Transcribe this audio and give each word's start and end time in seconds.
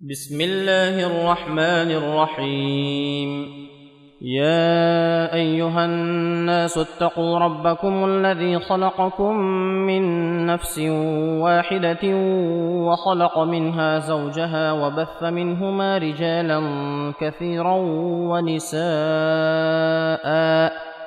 بسم 0.00 0.40
الله 0.40 1.06
الرحمن 1.06 1.90
الرحيم. 1.90 3.48
يا 4.22 5.34
أيها 5.34 5.84
الناس 5.84 6.78
اتقوا 6.78 7.38
ربكم 7.38 8.04
الذي 8.04 8.58
خلقكم 8.58 9.36
من 9.88 10.02
نفس 10.46 10.78
واحدة 11.40 12.16
وخلق 12.86 13.38
منها 13.38 13.98
زوجها 13.98 14.72
وبث 14.72 15.22
منهما 15.22 15.98
رجالا 15.98 16.60
كثيرا 17.20 17.76
ونساء. 18.30 18.76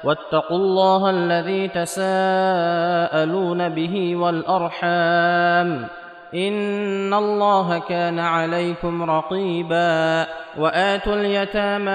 واتقوا 0.04 0.58
الله 0.58 1.10
الذي 1.10 1.68
تساءلون 1.68 3.70
به 3.70 4.16
والأرحام. 4.16 5.88
ان 6.34 7.14
الله 7.14 7.80
كان 7.80 8.20
عليكم 8.20 9.11
رقيبا 9.11 10.28
واتوا 10.57 11.15
اليتامى 11.15 11.92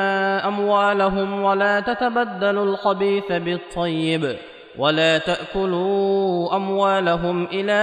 اموالهم 0.48 1.42
ولا 1.42 1.80
تتبدلوا 1.80 2.64
الخبيث 2.64 3.32
بالطيب 3.32 4.36
ولا 4.78 5.18
تاكلوا 5.18 6.56
اموالهم 6.56 7.44
إلى 7.52 7.82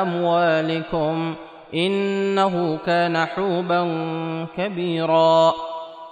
اموالكم 0.00 1.34
انه 1.74 2.78
كان 2.86 3.26
حوبا 3.26 3.82
كبيرا 4.56 5.54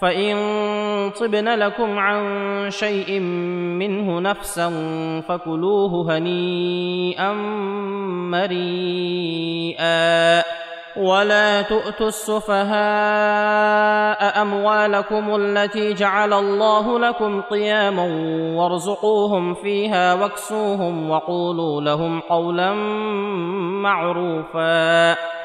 فإن 0.00 0.36
طبن 1.20 1.48
لكم 1.48 1.98
عن 1.98 2.20
شيء 2.70 3.20
منه 3.80 4.20
نفسا 4.20 4.70
فكلوه 5.28 6.16
هنيئا 6.16 7.32
مريئا 8.32 10.42
ولا 10.96 11.62
تؤتوا 11.62 12.08
السفهاء 12.08 12.68
أموالكم 14.42 15.34
التي 15.34 15.94
جعل 15.94 16.32
الله 16.32 16.98
لكم 16.98 17.40
قياما 17.40 18.04
وارزقوهم 18.56 19.54
فيها 19.54 20.14
واكسوهم 20.14 21.10
وقولوا 21.10 21.80
لهم 21.80 22.20
قولا 22.20 22.72
معروفا 23.82 25.16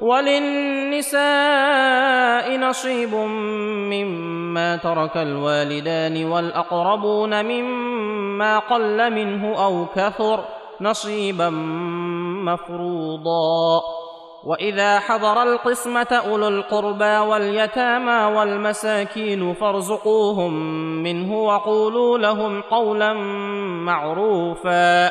وللنساء 0.00 1.18
نصيب 2.58 3.14
مما 3.14 4.76
ترك 4.76 5.16
الوالدان 5.16 6.24
والأقربون 6.24 7.44
مما 7.44 8.58
قل 8.58 9.12
منه 9.12 9.64
أو 9.64 9.86
كثر 9.96 10.44
نصيبا 10.80 11.50
مفروضا. 12.44 13.80
وإذا 14.44 14.98
حضر 14.98 15.42
القسمة 15.42 16.06
أولو 16.12 16.48
القربى 16.48 17.18
واليتامى 17.18 18.36
والمساكين 18.36 19.54
فارزقوهم 19.54 20.52
منه 21.02 21.42
وقولوا 21.42 22.18
لهم 22.18 22.60
قولا 22.60 23.12
معروفا. 23.82 25.10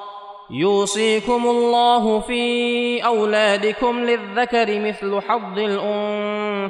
يوصيكم 0.53 1.45
الله 1.47 2.19
في 2.19 3.05
أولادكم 3.05 3.99
للذكر 3.99 4.79
مثل 4.79 5.21
حظ 5.21 5.59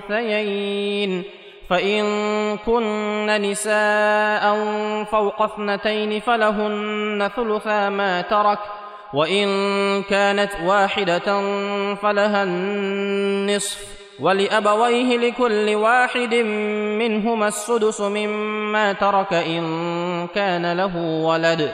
الأنثيين. 0.10 1.24
فإن 1.70 2.04
كن 2.58 3.42
نساء 3.42 4.44
فوق 5.04 5.42
اثنتين 5.42 6.20
فلهن 6.20 7.30
ثلثا 7.36 7.90
ما 7.90 8.22
ترك 8.22 8.60
وإن 9.14 9.48
كانت 10.04 10.52
واحدة 10.66 11.42
فلها 11.96 12.44
النصف. 12.44 14.02
ولأبويه 14.20 15.18
لكل 15.18 15.76
واحد 15.76 16.34
منهما 17.00 17.48
السدس 17.48 18.02
مما 18.02 18.94
ترك 18.94 19.34
إن 19.34 20.28
كان 20.36 20.74
له 20.74 20.98
ولد. 20.98 21.74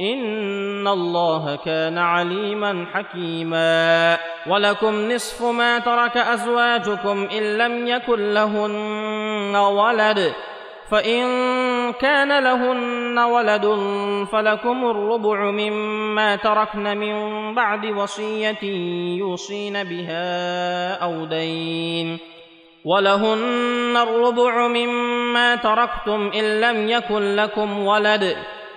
ان 0.00 0.88
الله 0.88 1.56
كان 1.56 1.98
عليما 1.98 2.86
حكيما 2.94 4.18
ولكم 4.46 5.12
نصف 5.12 5.42
ما 5.42 5.78
ترك 5.78 6.16
ازواجكم 6.16 7.28
ان 7.32 7.58
لم 7.58 7.86
يكن 7.86 8.34
لهن 8.34 9.56
ولد 9.56 10.32
فان 10.90 11.26
كان 11.92 12.44
لهن 12.44 13.18
ولد 13.18 13.66
فلكم 14.32 14.90
الربع 14.90 15.50
مما 15.50 16.36
تركن 16.36 16.96
من 16.96 17.54
بعد 17.54 17.86
وصيه 17.86 18.62
يوصين 19.18 19.84
بها 19.84 20.94
أو 20.94 21.24
دين 21.24 22.18
ولهن 22.84 23.96
الربع 23.96 24.66
مما 24.66 25.56
تركتم 25.56 26.30
ان 26.34 26.60
لم 26.60 26.88
يكن 26.88 27.36
لكم 27.36 27.86
ولد 27.86 28.36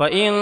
فإن 0.00 0.32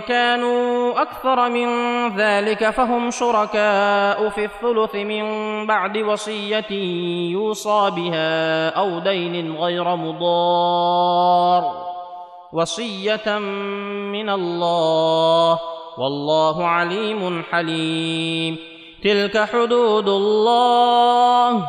كانوا 0.00 1.02
أكثر 1.02 1.48
من 1.48 1.68
ذلك 2.16 2.70
فهم 2.70 3.10
شركاء 3.10 4.28
في 4.28 4.44
الثلث 4.44 4.94
من 4.94 5.24
بعد 5.66 5.98
وصية 5.98 6.70
يوصى 7.32 7.90
بها 7.96 8.68
أو 8.68 8.98
دين 8.98 9.56
غير 9.56 9.96
مضار 9.96 11.86
وصية 12.52 13.38
من 14.12 14.28
الله 14.28 15.60
والله 15.98 16.66
عليم 16.66 17.42
حليم 17.50 18.58
تلك 19.04 19.38
حدود 19.38 20.08
الله 20.08 21.68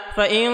فإن 0.15 0.51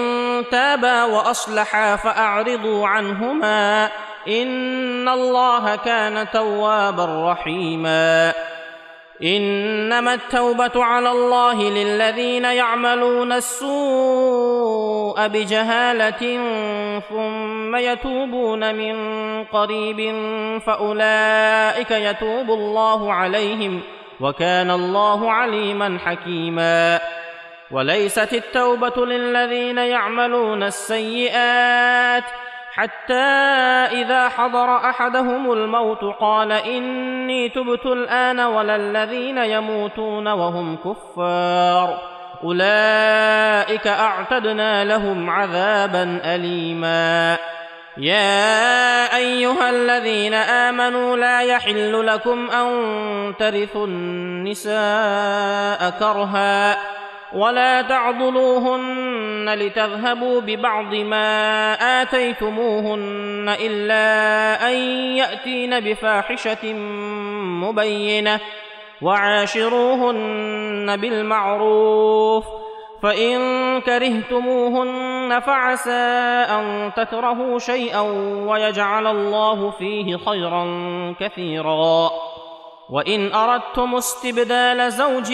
تابا 0.50 1.04
وأصلحا 1.04 1.96
فأعرضوا 1.96 2.88
عنهما 2.88 3.90
إن 4.28 5.08
الله 5.08 5.76
كان 5.76 6.30
توابا 6.30 7.32
رحيما. 7.32 8.32
إنما 9.22 10.14
التوبة 10.14 10.84
على 10.84 11.10
الله 11.10 11.62
للذين 11.62 12.44
يعملون 12.44 13.32
السوء 13.32 15.26
بجهالة 15.26 16.38
ثم 17.08 17.76
يتوبون 17.76 18.74
من 18.74 18.94
قريب 19.44 20.14
فأولئك 20.66 21.90
يتوب 21.90 22.50
الله 22.50 23.12
عليهم 23.12 23.80
وكان 24.20 24.70
الله 24.70 25.32
عليما 25.32 25.98
حكيما. 26.04 27.00
وليست 27.70 28.32
التوبة 28.32 29.06
للذين 29.06 29.78
يعملون 29.78 30.62
السيئات 30.62 32.24
حتى 32.72 33.14
إذا 33.92 34.28
حضر 34.28 34.76
أحدهم 34.76 35.52
الموت 35.52 36.04
قال 36.20 36.52
إني 36.52 37.48
تبت 37.48 37.86
الآن 37.86 38.40
ولا 38.40 38.76
الذين 38.76 39.38
يموتون 39.38 40.28
وهم 40.28 40.76
كفار. 40.76 41.98
أولئك 42.44 43.86
أعتدنا 43.86 44.84
لهم 44.84 45.30
عذابا 45.30 46.20
أليما. 46.24 47.36
يا 47.96 49.16
أيها 49.16 49.70
الذين 49.70 50.34
آمنوا 50.34 51.16
لا 51.16 51.40
يحل 51.40 52.06
لكم 52.06 52.50
أن 52.50 52.68
ترثوا 53.38 53.86
النساء 53.86 55.90
كرها 55.90 56.78
ولا 57.32 57.82
تعضلوهن 57.82 59.54
لتذهبوا 59.54 60.40
ببعض 60.40 60.94
ما 60.94 61.72
آتيتموهن 62.02 63.56
إلا 63.60 64.68
أن 64.70 64.74
يأتين 65.16 65.80
بفاحشة 65.80 66.72
مبينة 67.62 68.40
وعاشروهن 69.02 70.96
بالمعروف 70.96 72.44
فإن 73.02 73.38
كرهتموهن 73.80 75.40
فعسى 75.40 75.90
أن 76.50 76.92
تكرهوا 76.96 77.58
شيئا 77.58 78.00
ويجعل 78.46 79.06
الله 79.06 79.70
فيه 79.70 80.16
خيرا 80.16 80.64
كثيرا 81.20 82.10
وإن 82.90 83.34
أردتم 83.34 83.94
استبدال 83.94 84.92
زوج 84.92 85.32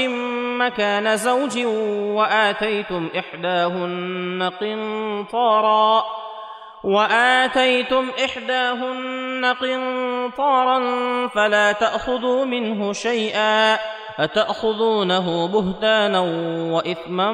مكان 0.59 1.17
زوج 1.17 1.59
وآتيتم 2.17 3.09
إحداهن 3.19 4.51
قنطارا 4.61 6.05
وآتيتم 6.85 8.11
إحداهن 8.25 9.55
قنطارا 9.61 10.79
فلا 11.29 11.73
تأخذوا 11.73 12.45
منه 12.45 12.93
شيئا 12.93 13.79
أتأخذونه 14.19 15.49
بهتانا 15.49 16.21
وإثما 16.73 17.33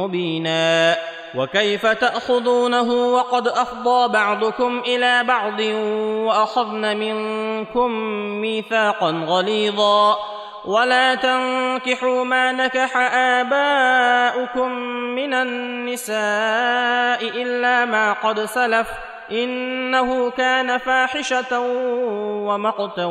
مبينا 0.00 0.96
وكيف 1.34 1.86
تأخذونه 1.86 2.92
وقد 2.92 3.48
أفضى 3.48 4.12
بعضكم 4.12 4.82
إلى 4.86 5.24
بعض 5.24 5.60
وأخذن 6.26 6.96
منكم 6.96 7.90
ميثاقا 8.40 9.24
غليظا 9.26 10.16
ولا 10.64 11.14
تنكحوا 11.14 12.24
ما 12.24 12.52
نكح 12.52 12.96
اباؤكم 13.14 14.72
من 15.14 15.34
النساء 15.34 16.22
الا 17.42 17.84
ما 17.84 18.12
قد 18.12 18.44
سلف 18.44 18.88
انه 19.32 20.30
كان 20.30 20.78
فاحشه 20.78 21.60
ومقتا 22.48 23.04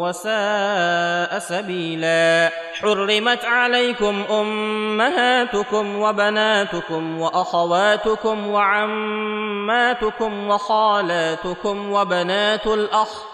وساء 0.00 1.38
سبيلا 1.38 2.50
حرمت 2.80 3.44
عليكم 3.44 4.24
امهاتكم 4.30 5.96
وبناتكم 5.96 7.20
واخواتكم 7.20 8.48
وعماتكم 8.48 10.48
وخالاتكم 10.48 11.92
وبنات 11.92 12.66
الاخ 12.66 13.33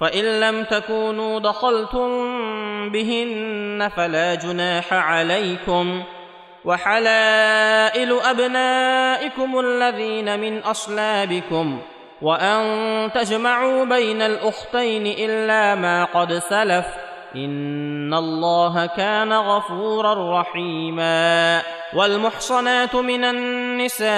فإن 0.00 0.40
لم 0.40 0.64
تكونوا 0.64 1.40
دخلتم 1.40 2.08
بهن 2.90 3.88
فلا 3.96 4.34
جناح 4.34 4.92
عليكم 4.92 6.02
وحلائل 6.64 8.18
أبنائكم 8.20 9.60
الذين 9.60 10.40
من 10.40 10.58
أصلابكم 10.58 11.78
وأن 12.22 13.10
تجمعوا 13.14 13.84
بين 13.84 14.22
الأختين 14.22 15.06
إلا 15.06 15.74
ما 15.74 16.04
قد 16.04 16.32
سلف 16.32 16.86
إن 17.36 18.14
الله 18.14 18.86
كان 18.86 19.32
غفورا 19.32 20.40
رحيما 20.40 21.62
والمحصنات 21.94 22.94
من 22.94 23.24
النساء 23.24 24.10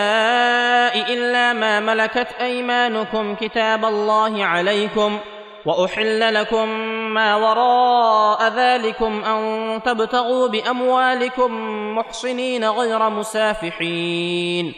إلا 1.12 1.52
ما 1.52 1.80
ملكت 1.80 2.28
أيمانكم 2.40 3.35
كتاب 3.35 3.85
الله 3.85 4.44
عليكم 4.44 5.18
وأحل 5.66 6.34
لكم 6.34 6.68
ما 7.14 7.36
وراء 7.36 8.48
ذلكم 8.48 9.24
أن 9.24 9.80
تبتغوا 9.82 10.48
بأموالكم 10.48 11.50
محصنين 11.98 12.64
غير 12.64 13.10
مسافحين 13.10 14.74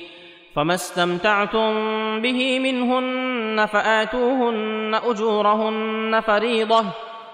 فما 0.57 0.75
استمتعتم 0.75 1.73
به 2.21 2.59
منهن 2.59 3.67
فآتوهن 3.67 5.01
أجورهن 5.05 6.21
فريضة 6.27 6.85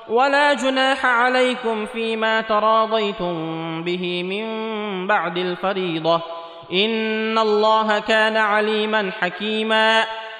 ولا 0.08 0.54
جناح 0.54 1.06
عليكم 1.06 1.86
فيما 1.86 2.40
تراضيتم 2.40 3.34
به 3.82 4.22
من 4.22 4.46
بعد 5.06 5.36
الفريضة 5.36 6.20
إن 6.72 7.38
الله 7.38 7.98
كان 7.98 8.36
عليما 8.36 9.10
حكيما 9.20 10.04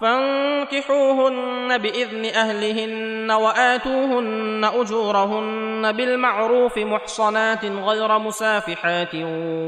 فانكحوهن 0.00 1.78
بإذن 1.78 2.24
أهلهن 2.24 3.30
وآتوهن 3.30 4.70
أجورهن 4.74 5.92
بالمعروف 5.92 6.78
محصنات 6.78 7.64
غير 7.64 8.18
مسافحات 8.18 9.14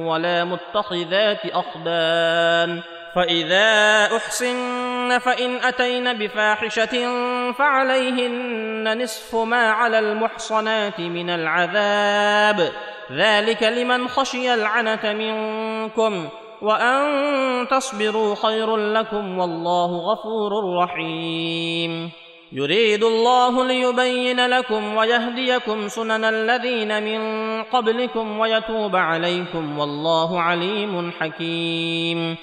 ولا 0.06 0.44
متخذات 0.44 1.40
أخدان. 1.46 2.82
فإذا 3.14 4.06
احصن 4.16 5.18
فإن 5.18 5.56
أتين 5.56 6.12
بفاحشة 6.12 7.08
فعليهن 7.52 9.02
نصف 9.02 9.34
ما 9.34 9.70
على 9.70 9.98
المحصنات 9.98 11.00
من 11.00 11.30
العذاب. 11.30 12.72
ذلك 13.12 13.62
لمن 13.62 14.08
خشي 14.08 14.54
العنة 14.54 15.12
منكم. 15.12 16.28
وان 16.62 17.68
تصبروا 17.68 18.34
خير 18.34 18.76
لكم 18.76 19.38
والله 19.38 20.12
غفور 20.12 20.52
رحيم 20.82 22.10
يريد 22.52 23.04
الله 23.04 23.64
ليبين 23.64 24.46
لكم 24.46 24.96
ويهديكم 24.96 25.88
سنن 25.88 26.24
الذين 26.24 27.02
من 27.02 27.20
قبلكم 27.62 28.38
ويتوب 28.38 28.96
عليكم 28.96 29.78
والله 29.78 30.40
عليم 30.40 31.12
حكيم 31.20 32.36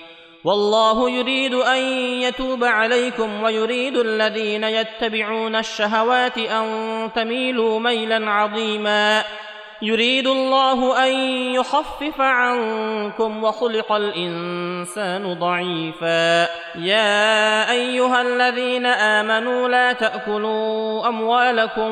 والله 0.43 1.09
يريد 1.09 1.53
ان 1.53 1.77
يتوب 2.21 2.63
عليكم 2.63 3.43
ويريد 3.43 3.97
الذين 3.97 4.63
يتبعون 4.63 5.55
الشهوات 5.55 6.37
ان 6.37 7.09
تميلوا 7.15 7.79
ميلا 7.79 8.29
عظيما 8.31 9.23
يريد 9.81 10.27
الله 10.27 11.07
أن 11.07 11.13
يخفف 11.53 12.21
عنكم 12.21 13.43
وخلق 13.43 13.91
الإنسان 13.91 15.33
ضعيفا. 15.39 16.47
يا 16.75 17.71
أيها 17.71 18.21
الذين 18.21 18.85
آمنوا 18.85 19.69
لا 19.69 19.93
تأكلوا 19.93 21.07
أموالكم 21.07 21.91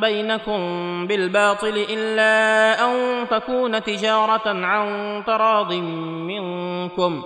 بينكم 0.00 0.60
بالباطل 1.06 1.84
إلا 1.90 2.84
أن 2.84 3.26
تكون 3.28 3.82
تجارة 3.82 4.46
عن 4.46 5.22
تراض 5.26 5.72
منكم. 5.72 7.22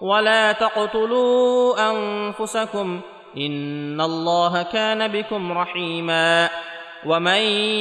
ولا 0.00 0.52
تقتلوا 0.52 1.90
أنفسكم 1.90 3.00
إن 3.36 4.00
الله 4.00 4.62
كان 4.62 5.08
بكم 5.08 5.52
رحيما. 5.58 6.48
ومن 7.04 7.40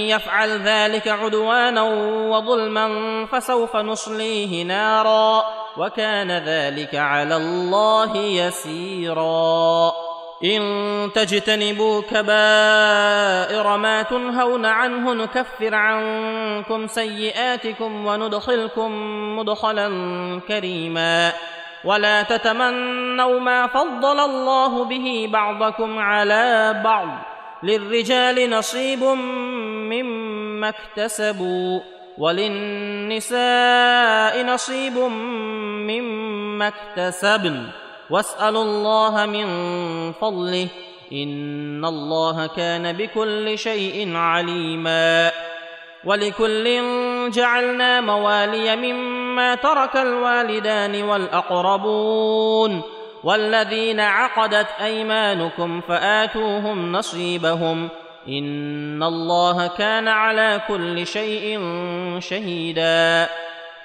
يفعل 0.10 0.50
ذلك 0.62 1.08
عدوانا 1.08 1.84
وظلما 2.30 2.88
فسوف 3.26 3.76
نصليه 3.76 4.64
نارا 4.64 5.44
وكان 5.78 6.32
ذلك 6.32 6.96
على 6.96 7.36
الله 7.36 8.18
يسيرا. 8.18 9.92
إن 10.44 10.62
تجتنبوا 11.16 12.02
كبائر 12.02 13.78
ما 13.78 14.02
تنهون 14.02 14.66
عنه 14.66 15.14
نكفر 15.14 15.76
عنكم 15.76 16.88
سيئاتكم 16.88 18.06
وندخلكم 18.06 18.92
مدخلا 19.40 19.90
كريما. 20.48 21.32
ولا 21.84 22.22
تتمنوا 22.22 23.40
ما 23.40 23.68
فضل 23.68 24.20
الله 24.20 24.86
به 24.86 25.30
بعضكم 25.32 26.00
على 26.00 26.82
بعض. 26.84 27.35
للرجال 27.66 28.50
نصيب 28.50 29.04
مما 29.04 30.70
اكتسبوا 30.70 31.80
وللنساء 32.18 33.36
نصيب 34.46 34.98
مما 35.90 36.68
اكتسبن. 36.68 37.68
واسألوا 38.10 38.64
الله 38.64 39.26
من 39.26 39.48
فضله 40.12 40.68
إن 41.14 41.86
الله 41.86 42.48
كان 42.48 42.94
بكل 42.94 43.58
شيء 43.58 44.16
عليما. 44.16 45.32
ولكل 46.06 46.82
جعلنا 47.30 48.02
موالي 48.02 48.76
مما 48.76 49.56
ترك 49.56 49.96
الوالدان 49.96 51.04
والأقربون. 51.04 52.82
والذين 53.26 54.00
عقدت 54.00 54.68
أيمانكم 54.82 55.82
فآتوهم 55.82 56.92
نصيبهم 56.92 57.90
إن 58.28 59.04
الله 59.04 59.68
كان 59.68 60.08
على 60.08 60.62
كل 60.68 61.08
شيء 61.08 61.60
شهيدا 62.20 63.30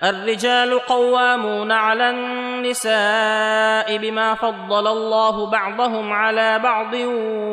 الرجال 0.04 0.78
قوامون 0.78 1.72
على 1.72 2.10
النساء 2.10 3.96
بما 3.96 4.34
فضل 4.34 4.86
الله 4.86 5.46
بعضهم 5.46 6.12
على 6.12 6.58
بعض 6.58 6.94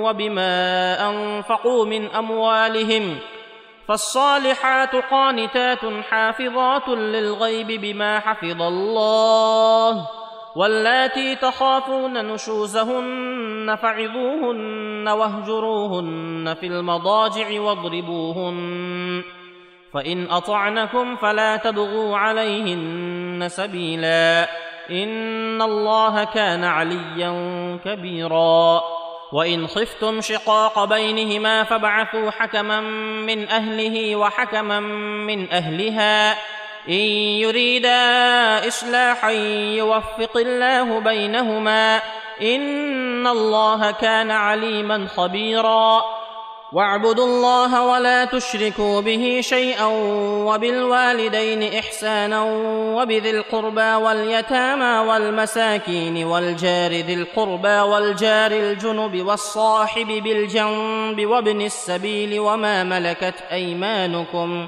وبما 0.03 0.55
أنفقوا 1.09 1.85
من 1.85 2.07
أموالهم 2.11 3.17
فالصالحات 3.87 4.95
قانتات 4.95 5.79
حافظات 6.09 6.89
للغيب 6.89 7.67
بما 7.81 8.19
حفظ 8.19 8.61
الله 8.61 10.07
واللاتي 10.57 11.35
تخافون 11.35 12.33
نشوزهن 12.33 13.75
فعظوهن 13.81 15.07
واهجروهن 15.07 16.55
في 16.59 16.67
المضاجع 16.67 17.61
واضربوهن 17.61 19.23
فإن 19.93 20.27
أطعنكم 20.31 21.15
فلا 21.15 21.57
تبغوا 21.57 22.17
عليهن 22.17 23.47
سبيلا 23.49 24.47
إن 24.89 25.61
الله 25.61 26.23
كان 26.23 26.63
عليا 26.63 27.31
كبيرا 27.85 28.81
وإن 29.33 29.67
خفتم 29.67 30.21
شقاق 30.21 30.85
بينهما 30.85 31.63
فابعثوا 31.63 32.31
حكما 32.31 32.81
من 33.25 33.49
أهله 33.49 34.15
وحكما 34.15 34.79
من 35.29 35.49
أهلها 35.51 36.37
إن 36.89 37.05
يريدا 37.43 37.97
اصلاحا 38.67 39.31
يوفق 39.81 40.37
الله 40.37 40.99
بينهما 40.99 42.01
إن 42.41 43.27
الله 43.27 43.91
كان 43.91 44.31
عليما 44.31 45.07
خبيرا. 45.07 46.01
واعبدوا 46.73 47.25
الله 47.25 47.85
ولا 47.85 48.25
تشركوا 48.25 49.01
به 49.01 49.39
شيئا 49.43 49.85
وبالوالدين 50.45 51.73
احسانا 51.73 52.43
وبذي 52.95 53.29
القربى 53.29 53.93
واليتامى 53.93 55.09
والمساكين 55.09 56.23
والجار 56.23 56.91
ذي 56.91 57.13
القربى 57.13 57.79
والجار 57.79 58.51
الجنب 58.51 59.25
والصاحب 59.27 60.07
بالجنب 60.07 61.25
وابن 61.25 61.61
السبيل 61.61 62.39
وما 62.39 62.83
ملكت 62.83 63.35
أيمانكم 63.51 64.67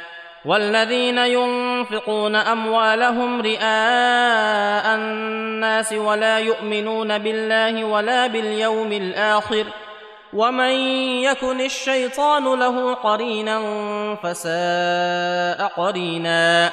والذين 0.45 1.17
ينفقون 1.17 2.35
أموالهم 2.35 3.41
رئاء 3.41 4.95
الناس 4.95 5.93
ولا 5.93 6.39
يؤمنون 6.39 7.17
بالله 7.17 7.83
ولا 7.83 8.27
باليوم 8.27 8.91
الآخر 8.91 9.65
ومن 10.33 10.71
يكن 11.23 11.61
الشيطان 11.61 12.59
له 12.59 12.93
قرينا 12.93 13.59
فساء 14.23 15.67
قرينا 15.77 16.71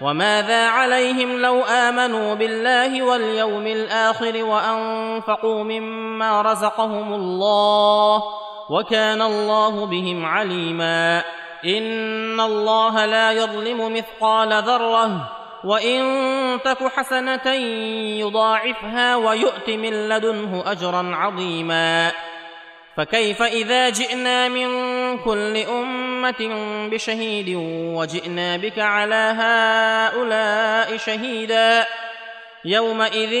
وماذا 0.00 0.68
عليهم 0.68 1.42
لو 1.42 1.62
آمنوا 1.62 2.34
بالله 2.34 3.02
واليوم 3.02 3.66
الآخر 3.66 4.44
وأنفقوا 4.44 5.64
مما 5.64 6.42
رزقهم 6.42 7.14
الله 7.14 8.22
وكان 8.70 9.22
الله 9.22 9.86
بهم 9.86 10.26
عليما 10.26 11.22
إن 11.64 12.40
الله 12.40 13.04
لا 13.04 13.32
يظلم 13.32 13.92
مثقال 13.94 14.62
ذرة 14.62 15.30
وإن 15.64 16.02
تك 16.64 16.92
حسنة 16.96 17.52
يضاعفها 18.20 19.16
ويؤت 19.16 19.70
من 19.70 20.08
لدنه 20.08 20.62
أجرا 20.66 21.16
عظيما. 21.16 22.12
فكيف 22.96 23.42
إذا 23.42 23.88
جئنا 23.88 24.48
من 24.48 24.68
كل 25.18 25.56
أمة 25.56 26.50
بشهيد 26.90 27.56
وجئنا 27.96 28.56
بك 28.56 28.78
على 28.78 29.34
هؤلاء 29.38 30.96
شهيدا؟ 30.96 31.86
يومئذ 32.64 33.32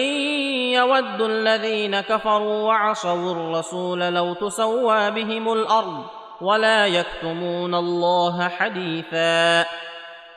يود 0.72 1.20
الذين 1.20 2.00
كفروا 2.00 2.68
وعصوا 2.68 3.32
الرسول 3.32 4.00
لو 4.00 4.34
تسوى 4.34 5.10
بهم 5.10 5.52
الأرض 5.52 6.04
ولا 6.44 6.86
يكتمون 6.86 7.74
الله 7.74 8.48
حديثا. 8.48 9.66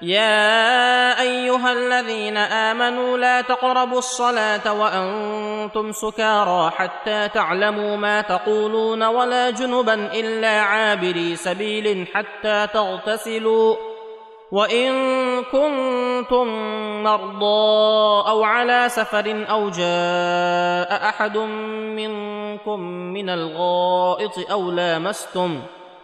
يا 0.02 1.22
أيها 1.22 1.74
الذين 1.74 2.38
آمنوا 2.38 3.18
لا 3.18 3.42
تقربوا 3.42 3.98
الصلاة 3.98 4.74
وأنتم 4.74 5.92
سكارى 5.92 6.72
حتى 6.72 7.30
تعلموا 7.30 7.98
ما 7.98 8.22
تقولون 8.22 9.04
ولا 9.04 9.50
جنبا 9.50 9.94
إلا 9.94 10.62
عابري 10.62 11.36
سبيل 11.36 12.08
حتى 12.14 12.68
تغتسلوا. 12.74 13.76
وإن 14.52 14.92
كنتم 15.44 16.48
مرضى 17.04 18.30
أو 18.30 18.44
على 18.44 18.90
سفر 18.90 19.46
أو 19.50 19.70
جاء 19.70 21.10
أحد 21.10 21.38
منكم 22.00 22.80
من 23.12 23.30
الغائط 23.30 24.52
أو 24.52 24.72
لامستم 24.72 25.62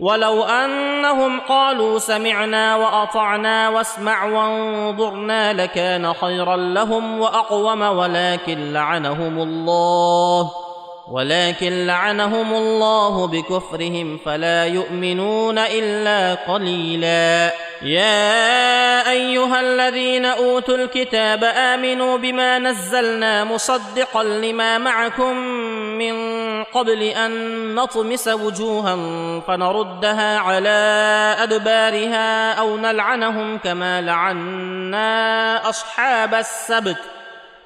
ولو 0.00 0.44
أنهم 0.44 1.40
قالوا 1.40 1.98
سمعنا 1.98 2.76
وأطعنا 2.76 3.68
واسمع 3.68 4.24
وانظرنا 4.24 5.52
لكان 5.52 6.12
خيرا 6.12 6.56
لهم 6.56 7.20
وأقوم 7.20 7.82
ولكن 7.82 8.72
لعنهم 8.72 9.38
الله 9.38 10.50
ولكن 11.12 11.86
لعنهم 11.86 12.54
الله 12.54 13.26
بكفرهم 13.26 14.18
فلا 14.24 14.66
يؤمنون 14.66 15.58
إلا 15.58 16.34
قليلا. 16.34 17.52
يا 17.82 19.10
أيها 19.10 19.60
الذين 19.60 20.24
أوتوا 20.24 20.76
الكتاب 20.76 21.44
آمنوا 21.44 22.18
بما 22.18 22.58
نزلنا 22.58 23.44
مصدقا 23.44 24.24
لما 24.24 24.78
معكم 24.78 25.36
من 25.98 26.14
قبل 26.64 27.02
أن 27.02 27.74
نطمس 27.74 28.28
وجوها 28.28 28.96
فنردها 29.40 30.38
على 30.38 31.36
أدبارها 31.38 32.52
أو 32.52 32.76
نلعنهم 32.76 33.58
كما 33.58 34.00
لعنا 34.00 35.68
أصحاب 35.68 36.34
السبت 36.34 36.98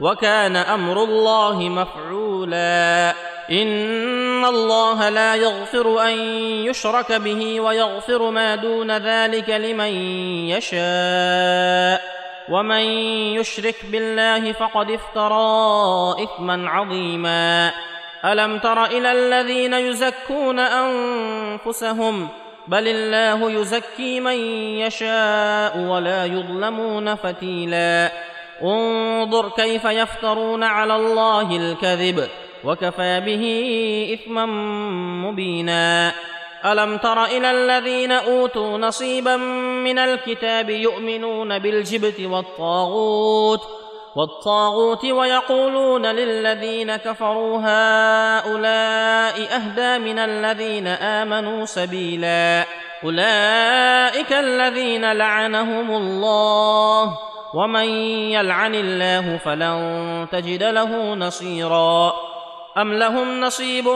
وكان 0.00 0.56
أمر 0.56 1.04
الله 1.04 1.58
مفعولا. 1.58 3.14
إن 3.50 4.44
الله 4.44 5.08
لا 5.08 5.34
يغفر 5.34 6.02
أن 6.02 6.18
يشرك 6.64 7.12
به 7.12 7.60
ويغفر 7.60 8.30
ما 8.30 8.54
دون 8.54 8.96
ذلك 8.96 9.50
لمن 9.50 9.92
يشاء. 10.48 12.20
ومن 12.50 12.82
يشرك 13.38 13.76
بالله 13.92 14.52
فقد 14.52 14.90
افترى 14.90 16.14
إثما 16.24 16.70
عظيما. 16.70 17.72
ألم 18.24 18.58
تر 18.58 18.84
إلى 18.84 19.12
الذين 19.12 19.74
يزكون 19.74 20.58
أنفسهم؟ 20.58 22.28
بل 22.68 22.88
الله 22.88 23.50
يزكي 23.50 24.20
من 24.20 24.38
يشاء 24.78 25.78
ولا 25.78 26.24
يظلمون 26.24 27.14
فتيلا. 27.14 28.12
انظر 28.62 29.48
كيف 29.48 29.84
يفترون 29.84 30.62
على 30.62 30.96
الله 30.96 31.56
الكذب 31.56 32.28
وكفى 32.64 33.20
به 33.20 33.44
إثما 34.14 34.46
مبينا. 35.26 36.12
ألم 36.64 36.96
تر 36.96 37.24
إلى 37.24 37.50
الذين 37.50 38.12
أوتوا 38.12 38.78
نصيبا 38.78 39.36
من 39.86 39.98
الكتاب 39.98 40.70
يؤمنون 40.70 41.58
بالجبت 41.58 42.20
والطاغوت؟ 42.20 43.79
والطاغوت 44.16 45.04
ويقولون 45.04 46.06
للذين 46.06 46.96
كفروا 46.96 47.58
هؤلاء 47.58 49.34
أهدى 49.56 49.98
من 49.98 50.18
الذين 50.18 50.86
آمنوا 50.86 51.64
سبيلا. 51.64 52.64
أولئك 53.04 54.32
الذين 54.32 55.12
لعنهم 55.12 55.90
الله 55.90 57.18
ومن 57.54 57.84
يلعن 58.34 58.74
الله 58.74 59.36
فلن 59.36 60.26
تجد 60.32 60.62
له 60.62 61.14
نصيرا. 61.14 62.12
أم 62.78 62.94
لهم 62.94 63.40
نصيب 63.40 63.88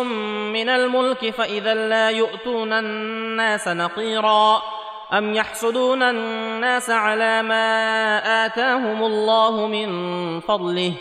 من 0.53 0.69
الملك 0.69 1.31
فإذا 1.31 1.75
لا 1.75 2.11
يؤتون 2.11 2.73
الناس 2.73 3.69
نقيرا. 3.69 4.63
أم 5.13 5.35
يحسدون 5.35 6.03
الناس 6.03 6.91
على 6.91 7.43
ما 7.43 8.47
آتاهم 8.47 9.05
الله 9.05 9.67
من 9.67 10.41
فضله 10.41 10.93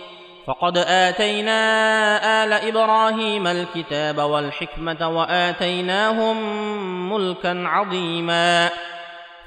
فقد 0.48 0.78
آتينا 0.78 2.44
آل 2.44 2.54
إبراهيم 2.54 3.48
الكتاب 3.48 4.18
والحكمة 4.18 5.10
وآتيناهم 5.10 6.38
ملكا 7.14 7.64
عظيما 7.68 8.70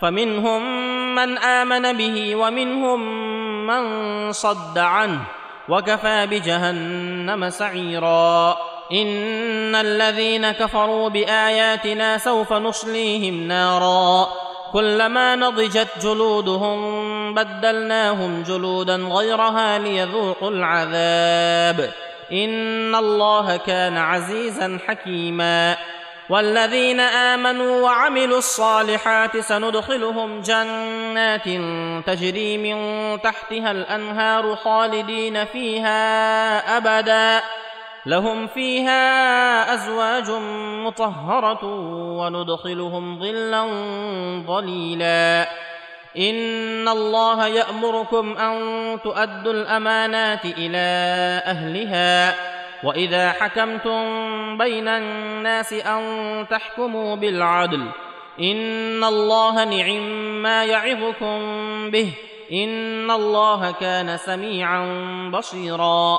فمنهم 0.00 0.62
من 1.14 1.38
آمن 1.38 1.92
به 1.96 2.36
ومنهم 2.36 3.00
من 3.66 4.32
صد 4.32 4.78
عنه 4.78 5.20
وكفى 5.68 6.26
بجهنم 6.26 7.50
سعيرا 7.50 8.56
ان 8.92 9.74
الذين 9.74 10.50
كفروا 10.50 11.08
باياتنا 11.08 12.18
سوف 12.18 12.52
نصليهم 12.52 13.48
نارا 13.48 14.28
كلما 14.76 15.36
نضجت 15.36 15.88
جلودهم 16.02 17.34
بدلناهم 17.34 18.42
جلودا 18.42 18.96
غيرها 18.96 19.78
ليذوقوا 19.78 20.50
العذاب. 20.50 21.90
إن 22.32 22.94
الله 22.94 23.56
كان 23.56 23.96
عزيزا 23.96 24.78
حكيما. 24.86 25.76
والذين 26.28 27.00
آمنوا 27.00 27.82
وعملوا 27.82 28.38
الصالحات 28.38 29.36
سندخلهم 29.36 30.40
جنات 30.40 31.48
تجري 32.06 32.58
من 32.58 32.76
تحتها 33.20 33.70
الأنهار 33.70 34.56
خالدين 34.56 35.44
فيها 35.44 36.76
أبدا. 36.76 37.42
لهم 38.06 38.46
فيها 38.46 39.74
أزواج 39.74 40.30
مطهرة 40.86 41.64
وندخلهم 42.18 43.20
ظلا 43.20 43.66
ظليلا. 44.46 45.48
إن 46.18 46.88
الله 46.88 47.46
يأمركم 47.46 48.36
أن 48.36 48.56
تؤدوا 49.04 49.52
الأمانات 49.52 50.44
إلى 50.44 50.86
أهلها. 51.46 52.34
وإذا 52.84 53.32
حكمتم 53.32 53.98
بين 54.58 54.88
الناس 54.88 55.72
أن 55.72 56.02
تحكموا 56.50 57.16
بالعدل 57.16 57.86
إن 58.40 59.04
الله 59.04 59.64
نعم 59.64 60.42
ما 60.42 60.64
يعظكم 60.64 61.38
به. 61.90 62.12
إن 62.52 63.10
الله 63.10 63.70
كان 63.80 64.16
سميعا 64.16 64.86
بصيرا. 65.34 66.18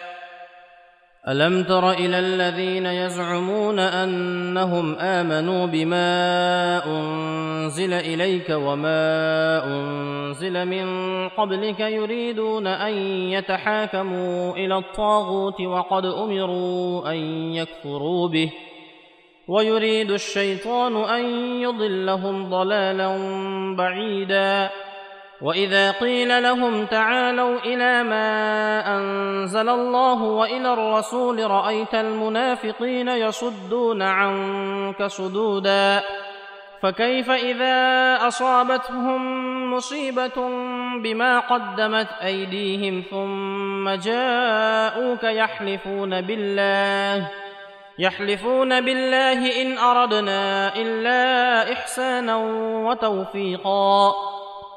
ألم 1.27 1.63
تر 1.63 1.91
إلى 1.91 2.19
الذين 2.19 2.85
يزعمون 2.85 3.79
أنهم 3.79 4.95
آمنوا 4.95 5.65
بما 5.65 6.05
أنزل 6.85 7.93
إليك 7.93 8.49
وما 8.49 9.63
أنزل 9.65 10.65
من 10.65 10.85
قبلك 11.29 11.79
يريدون 11.79 12.67
أن 12.67 12.93
يتحاكموا 13.29 14.53
إلى 14.53 14.77
الطاغوت 14.77 15.61
وقد 15.61 16.05
أمروا 16.05 17.11
أن 17.11 17.17
يكفروا 17.53 18.27
به 18.27 18.51
ويريد 19.47 20.11
الشيطان 20.11 20.95
أن 20.95 21.25
يضلهم 21.61 22.49
ضلالا 22.49 23.17
بعيدا 23.77 24.69
واذا 25.41 25.91
قيل 25.91 26.43
لهم 26.43 26.85
تعالوا 26.85 27.59
إلى 27.59 28.03
ما 28.03 28.97
انزل 28.97 29.69
الله 29.69 30.23
والى 30.23 30.73
الرسول 30.73 31.51
رايت 31.51 31.95
المنافقين 31.95 33.07
يصدون 33.07 34.01
عنك 34.01 35.03
صدودا 35.03 36.03
فكيف 36.81 37.29
اذا 37.29 38.17
اصابتهم 38.27 39.21
مصيبه 39.73 40.49
بما 41.03 41.39
قدمت 41.39 42.07
ايديهم 42.23 43.03
ثم 43.11 43.89
جاءوك 43.89 45.23
يحلفون 45.23 46.21
بالله 46.21 47.27
يحلفون 47.99 48.81
بالله 48.81 49.61
ان 49.61 49.77
اردنا 49.77 50.75
الا 50.75 51.73
احسانا 51.73 52.35
وتوفيقا 52.87 54.13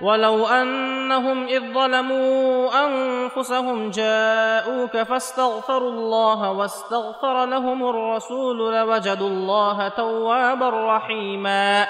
ولو 0.00 0.46
أنهم 0.46 1.46
إذ 1.46 1.72
ظلموا 1.74 2.68
أنفسهم 2.86 3.90
جاءوك 3.90 4.96
فاستغفروا 4.96 5.90
الله 5.90 6.50
واستغفر 6.50 7.46
لهم 7.46 7.88
الرسول 7.88 8.74
لوجدوا 8.74 9.28
الله 9.28 9.88
توابا 9.88 10.96
رحيما. 10.96 11.86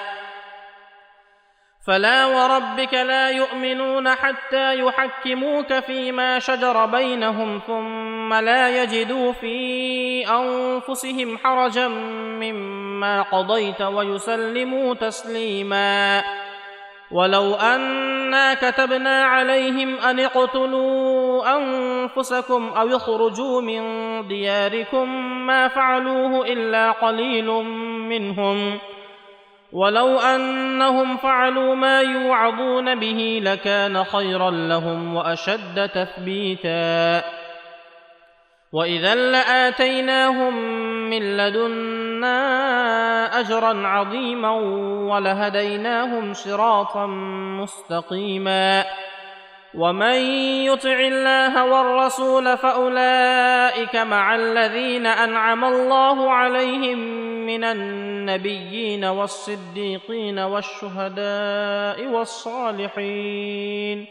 فلا 1.87 2.25
وربك 2.25 2.93
لا 2.93 3.29
يؤمنون 3.29 4.15
حتى 4.15 4.79
يحكموك 4.79 5.73
فيما 5.73 6.39
شجر 6.39 6.85
بينهم 6.85 7.61
ثم 7.67 8.33
لا 8.33 8.83
يجدوا 8.83 9.31
في 9.31 10.27
أنفسهم 10.29 11.37
حرجا 11.37 11.87
مما 11.87 13.21
قضيت 13.21 13.81
ويسلموا 13.81 14.93
تسليما. 14.93 16.23
ولو 17.11 17.55
انا 17.55 18.53
كتبنا 18.53 19.23
عليهم 19.23 19.99
ان 19.99 20.19
اقتلوا 20.19 21.57
انفسكم 21.57 22.69
أو 22.69 22.95
اخرجوا 22.95 23.61
من 23.61 23.81
دياركم 24.27 25.09
ما 25.45 25.67
فعلوه 25.67 26.45
الا 26.45 26.91
قليل 26.91 27.47
منهم 28.09 28.79
ولو 29.73 30.19
انهم 30.19 31.17
فعلوا 31.17 31.75
ما 31.75 32.01
يوعظون 32.01 32.95
به 32.99 33.39
لكان 33.43 34.03
خيرا 34.03 34.51
لهم 34.51 35.15
واشد 35.15 35.89
تثبيتا 35.89 37.23
واذا 38.73 39.15
لاتيناهم 39.15 40.53
من 41.09 41.37
لدنا 41.37 42.76
أجرا 43.33 43.87
عظيما 43.87 44.51
ولهديناهم 45.13 46.33
صراطا 46.33 47.05
مستقيما. 47.61 48.85
ومن 49.75 50.15
يطع 50.65 50.99
الله 50.99 51.65
والرسول 51.65 52.57
فأولئك 52.57 53.95
مع 53.95 54.35
الذين 54.35 55.05
أنعم 55.05 55.65
الله 55.65 56.31
عليهم 56.31 56.97
من 57.45 57.63
النبيين 57.63 59.05
والصديقين 59.05 60.39
والشهداء 60.39 62.07
والصالحين. 62.07 64.05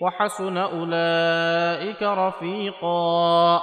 وحسن 0.00 0.56
أولئك 0.56 2.02
رفيقا. 2.02 3.62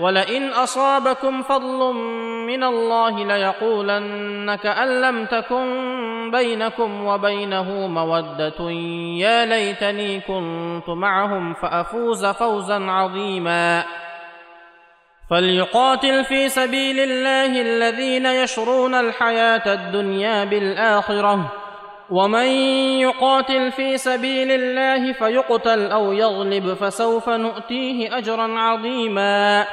ولئن 0.00 0.48
أصابكم 0.48 1.42
فضل 1.42 1.94
من 2.46 2.64
الله 2.64 3.24
ليقولن 3.24 4.54
كان 4.54 5.00
لم 5.00 5.26
تكن 5.26 6.30
بينكم 6.30 7.04
وبينه 7.04 7.86
مودة. 7.86 8.70
يا 9.20 9.46
ليتني 9.46 10.20
كنت 10.20 10.88
معهم 10.88 11.54
فأفوز 11.54 12.26
فوزا 12.26 12.90
عظيما. 12.90 13.84
فليقاتل 15.30 16.24
في 16.24 16.48
سبيل 16.48 17.00
الله 17.00 17.60
الذين 17.60 18.26
يشرون 18.26 18.94
الحياة 18.94 19.74
الدنيا 19.74 20.44
بالآخرة. 20.44 21.52
ومن 22.10 22.46
يقاتل 23.00 23.72
في 23.72 23.96
سبيل 23.96 24.50
الله 24.50 25.12
فيقتل 25.12 25.90
أو 25.90 26.12
يغلب 26.12 26.74
فسوف 26.74 27.28
نؤتيه 27.28 28.18
أجرا 28.18 28.58
عظيما. 28.58 29.66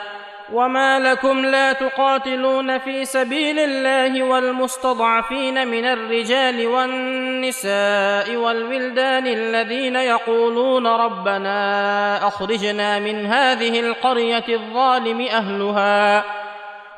وما 0.53 0.99
لكم 0.99 1.45
لا 1.45 1.73
تقاتلون 1.73 2.77
في 2.77 3.05
سبيل 3.05 3.59
الله 3.59 4.23
والمستضعفين 4.23 5.67
من 5.67 5.85
الرجال 5.85 6.67
والنساء 6.67 8.35
والولدان 8.35 9.27
الذين 9.27 9.95
يقولون 9.95 10.87
ربنا 10.87 12.27
اخرجنا 12.27 12.99
من 12.99 13.25
هذه 13.25 13.79
القريه 13.79 14.45
الظالم 14.49 15.21
اهلها 15.21 16.23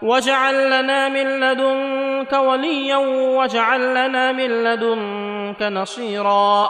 واجعل 0.01 0.67
لنا 0.67 1.09
من 1.09 1.39
لدنك 1.39 2.33
وليا 2.33 2.97
واجعل 3.37 3.91
لنا 3.91 4.31
من 4.31 4.63
لدنك 4.63 5.61
نصيرا 5.61 6.69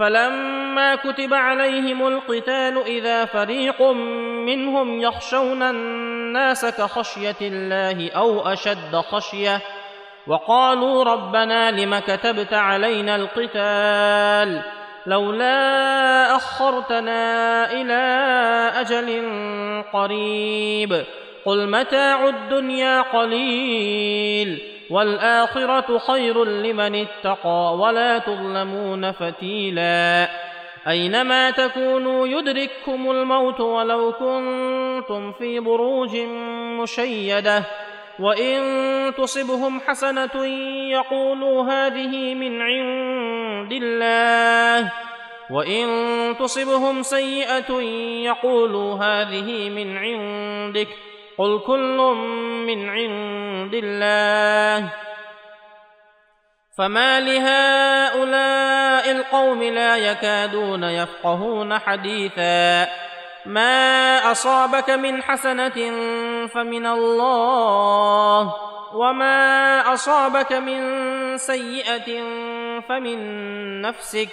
فلما 0.00 0.94
كتب 0.96 1.34
عليهم 1.34 2.06
القتال 2.06 2.82
إذا 2.86 3.24
فريق 3.24 3.82
منهم 4.46 5.00
يخشون 5.00 5.62
الناس 5.62 6.64
كخشية 6.66 7.36
الله 7.40 8.10
أو 8.12 8.40
أشد 8.40 8.96
خشية 8.96 9.60
وقالوا 10.26 11.04
ربنا 11.04 11.70
لم 11.70 11.98
كتبت 11.98 12.54
علينا 12.54 13.16
القتال 13.16 14.62
لولا 15.06 16.36
أخرتنا 16.36 17.72
إلى 17.72 18.02
أجل 18.80 19.22
قريب 19.92 21.04
قل 21.44 21.70
متاع 21.70 22.28
الدنيا 22.28 23.02
قليل 23.02 24.79
والآخرة 24.90 25.98
خير 25.98 26.44
لمن 26.44 26.94
اتقى 26.94 27.76
ولا 27.76 28.18
تظلمون 28.18 29.12
فتيلا. 29.12 30.28
أينما 30.88 31.50
تكونوا 31.50 32.26
يدرككم 32.26 33.10
الموت 33.10 33.60
ولو 33.60 34.12
كنتم 34.12 35.32
في 35.32 35.60
بروج 35.60 36.16
مشيدة. 36.82 37.64
وإن 38.18 38.60
تصبهم 39.18 39.80
حسنة 39.80 40.44
يقولوا 40.90 41.64
هذه 41.64 42.34
من 42.34 42.62
عند 42.62 43.72
الله. 43.72 44.92
وإن 45.50 45.86
تصبهم 46.38 47.02
سيئة 47.02 47.72
يقولوا 48.24 48.94
هذه 48.94 49.70
من 49.70 49.96
عندك. 49.96 50.88
قل 51.40 51.60
كل 51.66 51.96
من 52.66 52.88
عند 52.88 53.74
الله 53.74 54.92
فما 56.78 57.20
لهؤلاء 57.20 59.10
القوم 59.10 59.62
لا 59.62 59.96
يكادون 59.96 60.84
يفقهون 60.84 61.78
حديثا 61.78 62.88
ما 63.46 64.32
اصابك 64.32 64.90
من 64.90 65.22
حسنه 65.22 65.78
فمن 66.46 66.86
الله 66.86 68.54
وما 68.94 69.82
اصابك 69.94 70.52
من 70.52 70.80
سيئه 71.38 72.22
فمن 72.88 73.18
نفسك 73.80 74.28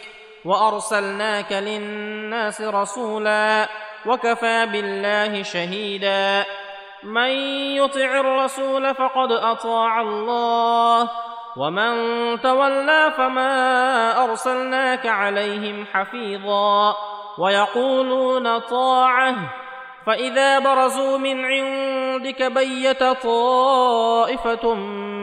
وارسلناك 0.45 1.51
للناس 1.51 2.61
رسولا 2.61 3.67
وكفى 4.05 4.65
بالله 4.65 5.43
شهيدا 5.43 6.45
من 7.03 7.29
يطع 7.75 8.19
الرسول 8.19 8.95
فقد 8.95 9.31
أطاع 9.31 10.01
الله. 10.01 11.09
ومن 11.57 11.91
تولى 12.41 13.13
فما 13.17 14.23
أرسلناك 14.23 15.07
عليهم 15.07 15.85
حفيظا. 15.93 16.95
ويقولون 17.37 18.59
طاعة. 18.59 19.35
فإذا 20.05 20.59
برزوا 20.59 21.17
من 21.17 21.45
عندك 21.45 22.43
بيت 22.43 23.03
طائفة 23.03 24.73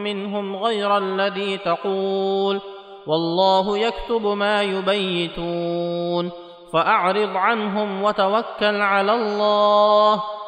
منهم 0.03 0.55
غير 0.55 0.97
الذي 0.97 1.57
تقول. 1.57 2.61
والله 3.07 3.77
يكتب 3.77 4.27
ما 4.27 4.61
يبيتون. 4.61 6.31
فأعرض 6.73 7.37
عنهم 7.37 8.03
وتوكل 8.03 8.81
على 8.81 9.13
الله. 9.13 10.23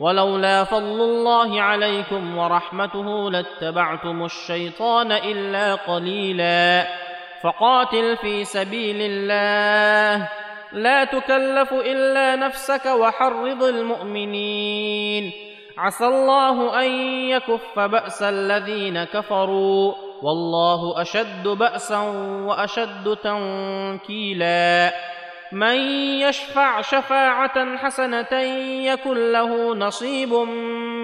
ولولا 0.00 0.64
فضل 0.64 1.00
الله 1.00 1.62
عليكم 1.62 2.38
ورحمته 2.38 3.30
لاتبعتم 3.30 4.24
الشيطان 4.24 5.12
إلا 5.12 5.74
قليلا. 5.74 6.86
فقاتل 7.42 8.16
في 8.16 8.44
سبيل 8.44 8.96
الله. 9.00 10.28
لا 10.72 11.04
تكلف 11.04 11.72
إلا 11.72 12.36
نفسك 12.36 12.86
وحرض 12.86 13.62
المؤمنين. 13.62 15.32
عسى 15.78 16.06
الله 16.06 16.80
أن 16.80 16.90
يكف 17.30 17.78
بأس 17.78 18.22
الذين 18.22 19.04
كفروا. 19.04 19.94
والله 20.22 21.02
أشد 21.02 21.48
بأسا 21.48 21.98
وأشد 22.46 23.16
تنكيلا. 23.22 24.92
من 25.54 25.76
يشفع 26.20 26.80
شفاعة 26.80 27.76
حسنة 27.76 28.40
يكن 28.90 29.32
له 29.32 29.74
نصيب 29.74 30.32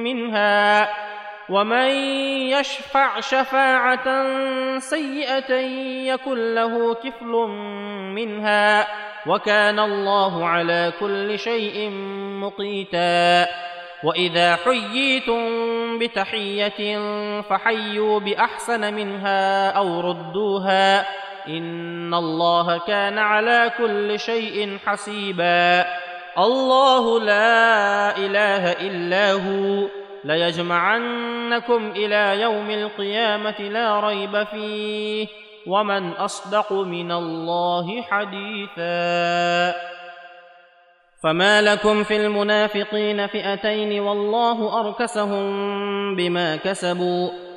منها 0.04 0.88
ومن 1.48 1.88
يشفع 2.50 3.20
شفاعة 3.20 4.24
سيئة 4.78 5.54
يكن 6.14 6.54
له 6.54 6.94
كفل 6.94 7.32
منها 8.14 8.86
وكان 9.26 9.78
الله 9.78 10.46
على 10.46 10.92
كل 11.00 11.38
شيء 11.38 11.90
مقيتا. 12.40 13.46
وإذا 14.04 14.56
حييتم 14.56 15.44
بتحية 15.98 16.98
فحيوا 17.40 18.20
بأحسن 18.20 18.94
منها 18.94 19.70
أو 19.70 20.00
ردوها. 20.00 21.06
ان 21.48 22.14
الله 22.14 22.78
كان 22.78 23.18
على 23.18 23.72
كل 23.78 24.18
شيء 24.18 24.78
حسيبا. 24.86 25.84
الله 26.38 27.20
لا 27.20 28.16
اله 28.16 28.72
الا 28.72 29.32
هو. 29.32 29.88
ليجمعنكم 30.24 31.92
إلى 31.96 32.40
يوم 32.40 32.70
القيامه 32.70 33.60
لا 33.60 34.00
ريب 34.00 34.44
فيه. 34.44 35.26
ومن 35.66 36.12
اصدق 36.12 36.72
من 36.72 37.12
الله 37.12 38.02
حديثا. 38.02 39.74
فما 41.22 41.62
لكم 41.62 42.02
في 42.02 42.16
المنافقين 42.16 43.26
فئتين 43.26 44.00
والله 44.00 44.80
اركسهم 44.80 45.50
بما 46.16 46.56
كسبوا. 46.56 47.49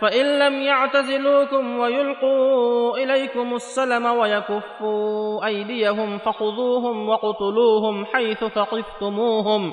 فإن 0.00 0.38
لم 0.38 0.62
يعتزلوكم 0.62 1.78
ويلقوا 1.78 2.96
إليكم 2.96 3.54
السلم 3.54 4.06
ويكفوا 4.06 5.46
أيديهم 5.46 6.18
فخذوهم 6.18 7.08
وقتلوهم 7.08 8.04
حيث 8.04 8.44
ثقفتموهم 8.44 9.72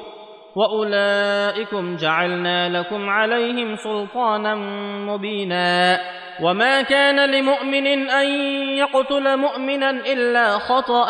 وأولئكم 0.56 1.96
جعلنا 1.96 2.80
لكم 2.80 3.10
عليهم 3.10 3.76
سلطانا 3.76 4.56
مبينا 5.06 6.00
وما 6.42 6.82
كان 6.82 7.32
لمؤمن 7.32 8.10
أن 8.10 8.28
يقتل 8.78 9.38
مؤمنا 9.38 9.90
إلا 9.90 10.60
خطأ 10.60 11.10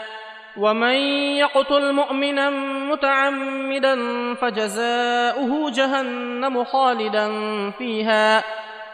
ومن 0.57 0.95
يقتل 1.37 1.93
مؤمنا 1.93 2.49
متعمدا 2.91 3.95
فجزاؤه 4.35 5.71
جهنم 5.71 6.63
خالدا 6.63 7.29
فيها 7.71 8.43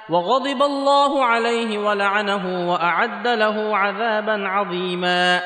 وغضب 0.09 0.63
الله 0.63 1.25
عليه 1.25 1.77
ولعنه 1.77 2.71
واعد 2.71 3.27
له 3.27 3.77
عذابا 3.77 4.47
عظيما 4.47 5.41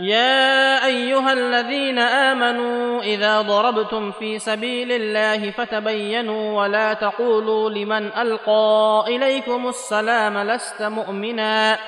يا 0.00 0.86
ايها 0.86 1.32
الذين 1.32 1.98
امنوا 1.98 3.02
اذا 3.02 3.40
ضربتم 3.40 4.10
في 4.12 4.38
سبيل 4.38 4.92
الله 4.92 5.50
فتبينوا 5.50 6.62
ولا 6.62 6.92
تقولوا 6.92 7.70
لمن 7.70 8.12
القى 8.12 9.04
اليكم 9.08 9.68
السلام 9.68 10.38
لست 10.38 10.82
مؤمنا 10.82 11.78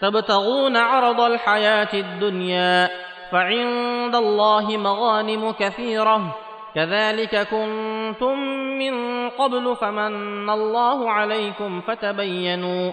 تبتغون 0.00 0.76
عرض 0.76 1.20
الحياة 1.20 1.88
الدنيا 1.94 2.90
فعند 3.32 4.14
الله 4.14 4.76
مغانم 4.76 5.50
كثيرة. 5.50 6.36
كذلك 6.74 7.48
كنتم 7.48 8.38
من 8.78 9.28
قبل 9.28 9.76
فمن 9.76 10.50
الله 10.50 11.10
عليكم 11.10 11.80
فتبينوا. 11.80 12.92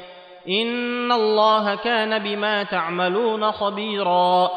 إن 0.49 1.11
الله 1.11 1.75
كان 1.75 2.19
بما 2.19 2.63
تعملون 2.63 3.51
خبيرا. 3.51 4.49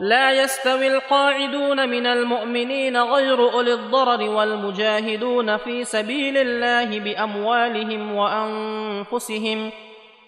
لا 0.00 0.30
يستوي 0.30 0.86
القاعدون 0.86 1.88
من 1.88 2.06
المؤمنين 2.06 2.96
غير 2.96 3.52
أولي 3.52 3.72
الضرر 3.72 4.30
والمجاهدون 4.30 5.56
في 5.56 5.84
سبيل 5.84 6.36
الله 6.36 7.00
بأموالهم 7.00 8.14
وأنفسهم. 8.14 9.70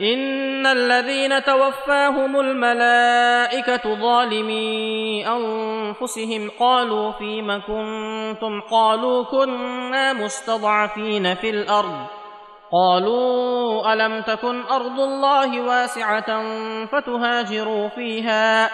ان 0.00 0.66
الذين 0.66 1.44
توفاهم 1.44 2.40
الملائكه 2.40 3.94
ظالمي 3.94 5.26
انفسهم 5.28 6.50
قالوا 6.60 7.12
فيم 7.12 7.62
كنتم 7.66 8.60
قالوا 8.60 9.24
كنا 9.24 10.12
مستضعفين 10.12 11.34
في 11.34 11.50
الأرض 11.50 12.06
قالوا 12.72 13.92
الم 13.92 14.20
تكن 14.20 14.62
ارض 14.70 15.00
الله 15.00 15.60
واسعه 15.60 16.42
فتهاجروا 16.86 17.88
فيها 17.88 18.70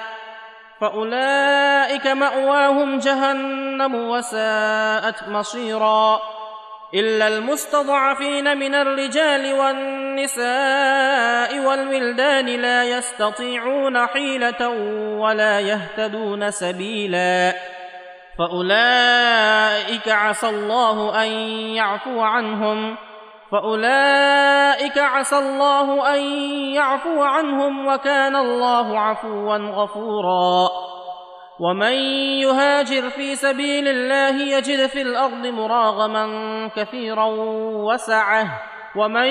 فاولئك 0.80 2.06
ماواهم 2.06 2.98
جهنم 2.98 3.94
وساءت 3.94 5.28
مصيرا 5.28 6.20
إلا 6.94 7.28
المستضعفين 7.28 8.58
من 8.58 8.74
الرجال 8.74 9.52
والنساء 9.52 10.48
والولدان 11.66 12.46
لا 12.46 12.84
يستطيعون 12.84 14.06
حيلة 14.06 14.68
ولا 15.18 15.60
يهتدون 15.60 16.50
سبيلا. 16.50 17.54
فأولئك 18.38 20.08
عسى 20.08 20.48
الله 20.48 21.22
أن 21.22 21.28
يعفو 21.76 22.20
عنهم. 22.20 22.96
فأولئك 23.52 24.98
عسى 24.98 25.38
الله 25.38 26.14
أن 26.14 26.20
يعفو 26.74 27.22
عنهم 27.22 27.86
وكان 27.86 28.36
الله 28.36 29.00
عفوا 29.00 29.56
غفورا. 29.56 30.68
ومن 31.60 31.92
يهاجر 32.42 33.10
في 33.10 33.36
سبيل 33.36 33.88
الله 33.88 34.42
يجد 34.56 34.86
في 34.86 35.02
الأرض 35.02 35.46
مراغما 35.46 36.26
كثيرا 36.76 37.24
وسعه 37.90 38.60
ومن 38.96 39.28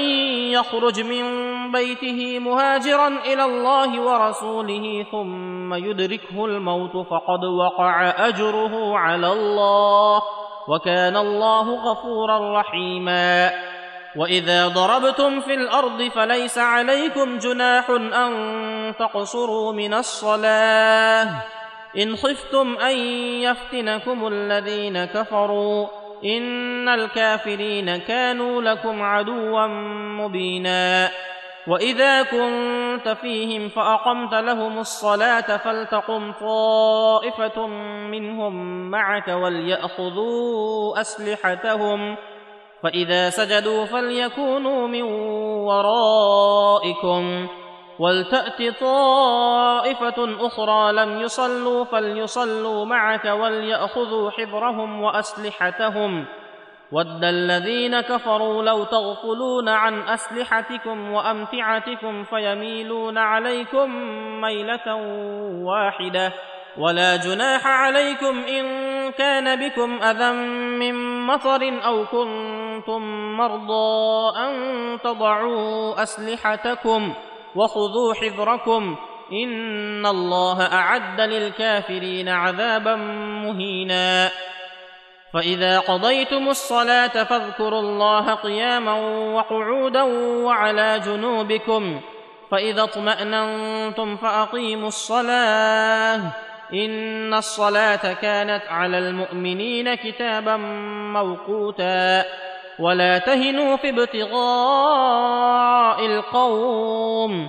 يخرج 0.52 1.02
من 1.02 1.24
بيته 1.72 2.40
مهاجرا 2.40 3.08
إلى 3.08 3.46
الله 3.46 4.02
ورسوله 4.02 5.06
ثم 5.12 5.74
يدركه 5.74 6.46
الموت 6.46 6.92
فقد 6.92 7.44
وقع 7.44 8.10
اجره 8.28 8.98
على 8.98 9.32
الله 9.32 10.22
وكان 10.68 11.18
الله 11.18 11.92
غفورا 11.92 12.60
رحيما 12.60 13.52
واذا 14.16 14.68
ضربتم 14.68 15.40
في 15.40 15.54
الأرض 15.54 16.02
فليس 16.02 16.58
عليكم 16.58 17.38
جناح 17.38 17.90
ان 17.90 18.34
تقصروا 19.00 19.74
من 19.74 19.94
الصلاه 19.94 21.57
إن 21.98 22.16
خفتم 22.16 22.78
أن 22.78 22.98
يفتنكم 23.42 24.28
الذين 24.28 25.06
كفروا 25.06 25.88
إن 26.26 26.90
الكافرين 26.90 27.98
كانوا 27.98 28.62
لكم 28.62 29.02
عدوا 29.02 29.68
مبينا 30.22 31.12
وإذا 31.68 32.24
كنت 32.24 33.10
فيهم 33.22 33.70
فأقمت 33.70 34.34
لهم 34.34 34.80
الصلاة 34.80 35.58
فلتقم 35.58 36.32
طائفة 36.32 37.68
منهم 38.08 38.54
معك 38.92 39.28
وليأخذوا 39.28 41.02
أسلحتهم 41.02 42.16
فإذا 42.84 43.30
سجدوا 43.30 43.86
فليكونوا 43.86 44.88
من 44.88 45.02
ورائكم 45.68 47.48
ولتأت 48.00 48.80
طائفة 48.80 50.48
أخرى 50.48 50.92
لم 50.92 51.22
يصلوا 51.22 51.84
فليصلوا 51.84 52.86
معك 52.86 53.26
وليأخذوا 53.26 54.32
حذرهم 54.32 55.02
وأسلحتهم. 55.02 56.26
ود 56.92 57.24
الذين 57.24 58.02
كفروا 58.02 58.64
لو 58.64 58.84
تغفلون 58.84 59.70
عن 59.70 60.02
أسلحتكم 60.02 61.12
وأمتعتكم 61.12 62.24
فيميلون 62.24 63.18
عليكم 63.18 63.90
ميلة 64.42 64.96
واحدة. 65.66 66.34
ولا 66.78 67.16
جناح 67.16 67.68
عليكم 67.68 68.44
إن 68.44 68.66
كان 69.12 69.70
بكم 69.70 70.04
أذى 70.04 70.32
من 70.80 71.26
مطر 71.26 71.86
أو 71.86 72.06
كنتم 72.06 73.02
مرضى 73.38 74.38
أن 74.38 74.54
تضعوا 75.04 76.04
أسلحتكم. 76.04 77.14
وخذوا 77.56 78.14
حذركم 78.14 78.96
إن 79.32 80.06
الله 80.06 80.62
أعد 80.62 81.22
للكافرين 81.22 82.30
عذابا 82.30 82.96
مهينا. 83.46 84.30
فإذا 85.34 85.80
قضيتم 85.80 86.50
الصلاة 86.50 87.24
فاذكروا 87.24 87.80
الله 87.80 88.34
قياما 88.34 88.94
وقعودا 89.36 90.04
وعلى 90.44 91.00
جنوبكم. 91.06 92.02
فإذا 92.52 92.84
اطمأننتم 92.84 94.18
فأقيموا 94.18 94.88
الصلاة. 94.88 96.22
إن 96.74 97.34
الصلاة 97.34 98.14
كانت 98.14 98.64
على 98.70 98.98
المؤمنين 98.98 99.96
كتابا 99.96 100.58
موقوتا. 101.14 102.26
ولا 102.80 103.18
تهنوا 103.18 103.76
في 103.76 103.90
ابتغاء 103.90 106.06
القوم. 106.06 107.48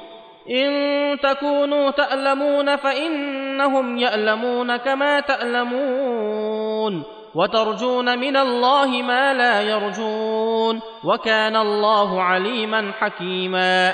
إن 0.50 1.20
تكونوا 1.20 1.90
تألمون 1.90 2.76
فإنهم 2.76 3.98
يألمون 3.98 4.76
كما 4.76 5.20
تألمون. 5.20 7.02
وترجون 7.34 8.18
من 8.18 8.36
الله 8.36 8.86
ما 8.86 9.34
لا 9.34 9.62
يرجون. 9.62 10.80
وكان 11.04 11.56
الله 11.56 12.22
عليما 12.22 12.92
حكيما. 13.00 13.92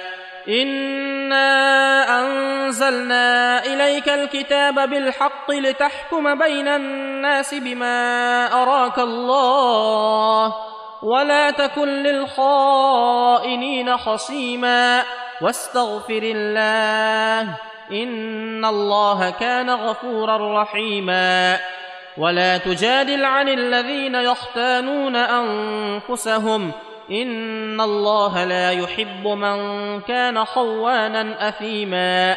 إنا 0.48 2.20
أنزلنا 2.20 3.64
إليك 3.64 4.08
الكتاب 4.08 4.90
بالحق 4.90 5.50
لتحكم 5.50 6.38
بين 6.38 6.68
الناس 6.68 7.54
بما 7.54 8.46
أراك 8.62 8.98
الله. 8.98 10.73
ولا 11.04 11.50
تكن 11.50 11.88
للخائنين 12.02 13.96
خصيما. 13.96 15.02
واستغفر 15.40 16.20
الله 16.22 17.56
إن 17.90 18.64
الله 18.64 19.30
كان 19.30 19.70
غفورا 19.70 20.62
رحيما. 20.62 21.58
ولا 22.18 22.58
تجادل 22.58 23.24
عن 23.24 23.48
الذين 23.48 24.14
يختانون 24.14 25.16
أنفسهم. 25.16 26.72
إن 27.10 27.80
الله 27.80 28.44
لا 28.44 28.70
يحب 28.70 29.28
من 29.28 30.00
كان 30.00 30.44
خوانا 30.44 31.48
أثيما. 31.48 32.36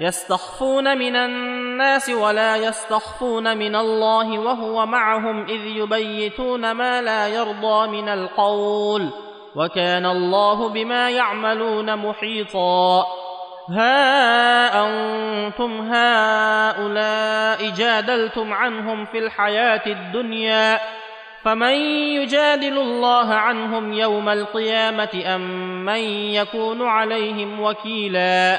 يستخفون 0.00 0.98
من 0.98 1.16
الناس 1.16 2.10
ولا 2.10 2.56
يستخفون 2.56 3.56
من 3.56 3.76
الله 3.76 4.38
وهو 4.38 4.86
معهم 4.86 5.44
إذ 5.44 5.66
يبيتون 5.66 6.72
ما 6.72 7.02
لا 7.02 7.28
يرضى 7.28 7.88
من 7.88 8.08
القول 8.08 9.10
وكان 9.56 10.06
الله 10.06 10.68
بما 10.68 11.10
يعملون 11.10 11.96
محيطا. 11.96 13.06
ها 13.70 14.86
أنتم 14.86 15.92
هؤلاء 15.92 17.70
جادلتم 17.70 18.52
عنهم 18.52 19.04
في 19.04 19.18
الحياة 19.18 19.82
الدنيا 19.86 20.80
فمن 21.42 21.74
يجادل 22.20 22.78
الله 22.78 23.34
عنهم 23.34 23.92
يوم 23.92 24.28
القيامة 24.28 25.22
أم 25.26 25.40
من 25.84 26.00
يكون 26.34 26.86
عليهم 26.88 27.60
وكيلا؟ 27.60 28.58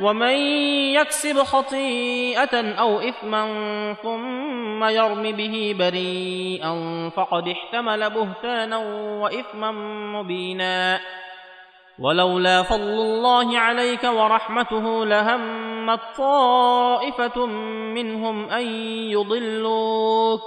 ومن 0.00 0.36
يكسب 0.94 1.42
خطيئة 1.42 2.78
أو 2.78 3.00
إثما 3.00 3.46
ثم 4.02 4.84
يرم 4.84 5.22
به 5.22 5.76
بريئا 5.78 7.08
فقد 7.16 7.48
احتمل 7.48 8.10
بهتانا 8.10 8.76
وإثما 9.20 9.70
مبينا. 10.12 11.00
ولولا 11.98 12.62
فضل 12.62 12.82
الله 12.82 13.58
عليك 13.58 14.04
ورحمته 14.04 15.06
لهمت 15.06 16.00
طائفة 16.18 17.46
منهم 17.96 18.48
أن 18.48 18.66
يضلوك. 19.10 20.42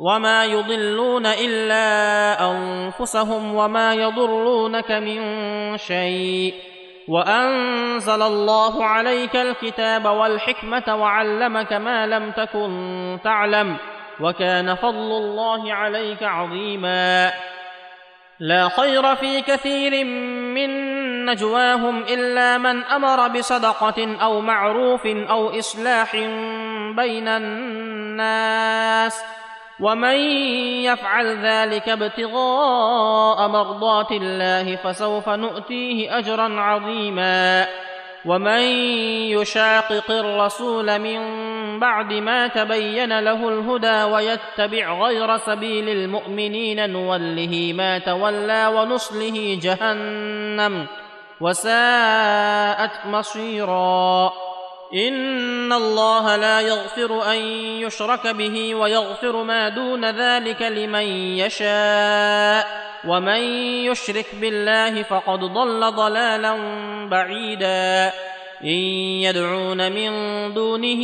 وما 0.00 0.44
يضلون 0.44 1.26
إلا 1.26 2.50
أنفسهم 2.50 3.54
وما 3.54 3.94
يضرونك 3.94 4.90
من 4.90 5.20
شيء. 5.76 6.77
وأنزل 7.08 8.22
الله 8.22 8.84
عليك 8.84 9.36
الكتاب 9.36 10.04
والحكمة 10.04 10.96
وعلمك 10.96 11.72
ما 11.72 12.06
لم 12.06 12.30
تكن 12.30 13.18
تعلم 13.24 13.76
وكان 14.20 14.74
فضل 14.74 15.12
الله 15.12 15.72
عليك 15.74 16.22
عظيما. 16.22 17.32
لا 18.40 18.68
خير 18.68 19.16
في 19.16 19.42
كثير 19.42 20.04
من 20.54 20.70
نجواهم 21.24 22.02
إلا 22.02 22.58
من 22.58 22.84
أمر 22.84 23.28
بصدقة 23.28 24.16
أو 24.22 24.40
معروف 24.40 25.06
أو 25.06 25.58
إصلاح 25.58 26.16
بين 26.96 27.28
الناس. 27.28 29.24
ومن 29.80 30.16
يفعل 30.84 31.46
ذلك 31.46 31.88
ابتغاء 31.88 33.48
مرضات 33.48 34.12
الله 34.12 34.76
فسوف 34.76 35.28
نؤتيه 35.28 36.18
أجرا 36.18 36.60
عظيما. 36.60 37.66
ومن 38.24 38.62
يشاقق 39.30 40.10
الرسول 40.10 40.98
من 40.98 41.20
بعد 41.80 42.12
ما 42.12 42.46
تبين 42.46 43.18
له 43.18 43.48
الهدى 43.48 44.02
ويتبع 44.02 45.06
غير 45.06 45.36
سبيل 45.36 45.88
المؤمنين 45.88 46.90
نوله 46.90 47.72
ما 47.76 47.98
تولى 47.98 48.66
ونصله 48.66 49.58
جهنم 49.62 50.86
وساءت 51.40 53.06
مصيرا. 53.06 54.47
ان 54.94 55.72
الله 55.72 56.36
لا 56.36 56.60
يغفر 56.60 57.32
ان 57.32 57.38
يشرك 57.82 58.26
به 58.26 58.74
ويغفر 58.74 59.42
ما 59.42 59.68
دون 59.68 60.04
ذلك 60.04 60.62
لمن 60.62 61.06
يشاء 61.36 62.88
ومن 63.04 63.42
يشرك 63.84 64.26
بالله 64.40 65.02
فقد 65.02 65.38
ضل 65.38 65.92
ضلالا 65.92 66.54
بعيدا 67.10 68.12
ان 68.64 68.78
يدعون 69.24 69.92
من 69.92 70.10
دونه 70.54 71.02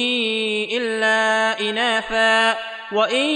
الا 0.73 1.61
اناثا 1.61 2.59
وان 2.93 3.27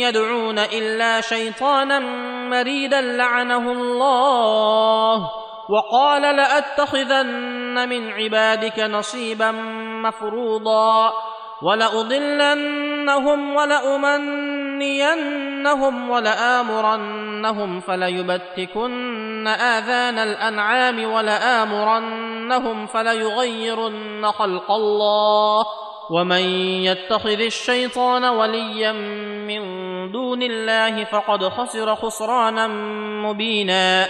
يدعون 0.00 0.58
الا 0.58 1.20
شيطانا 1.20 1.98
مريدا 2.50 3.00
لعنه 3.00 3.72
الله 3.72 5.43
وقال 5.68 6.22
لأتخذن 6.22 7.88
من 7.88 8.12
عبادك 8.12 8.80
نصيبا 8.80 9.50
مفروضا 10.04 11.12
ولأضلنهم 11.62 13.54
ولأمنينهم 13.56 14.90
ولآمرنهم 16.10 17.80
فليبتكن 17.80 19.46
آذان 19.46 20.18
الأنعام 20.18 21.12
ولآمرنهم 21.12 22.86
فليغيرن 22.86 24.30
خلق 24.30 24.70
الله 24.70 25.66
ومن 26.10 26.42
يتخذ 26.84 27.40
الشيطان 27.40 28.24
وليا 28.24 28.92
من 28.92 29.62
دون 30.12 30.42
الله 30.42 31.04
فقد 31.04 31.48
خسر 31.48 31.94
خسرانا 31.94 32.66
مبينا 33.26 34.08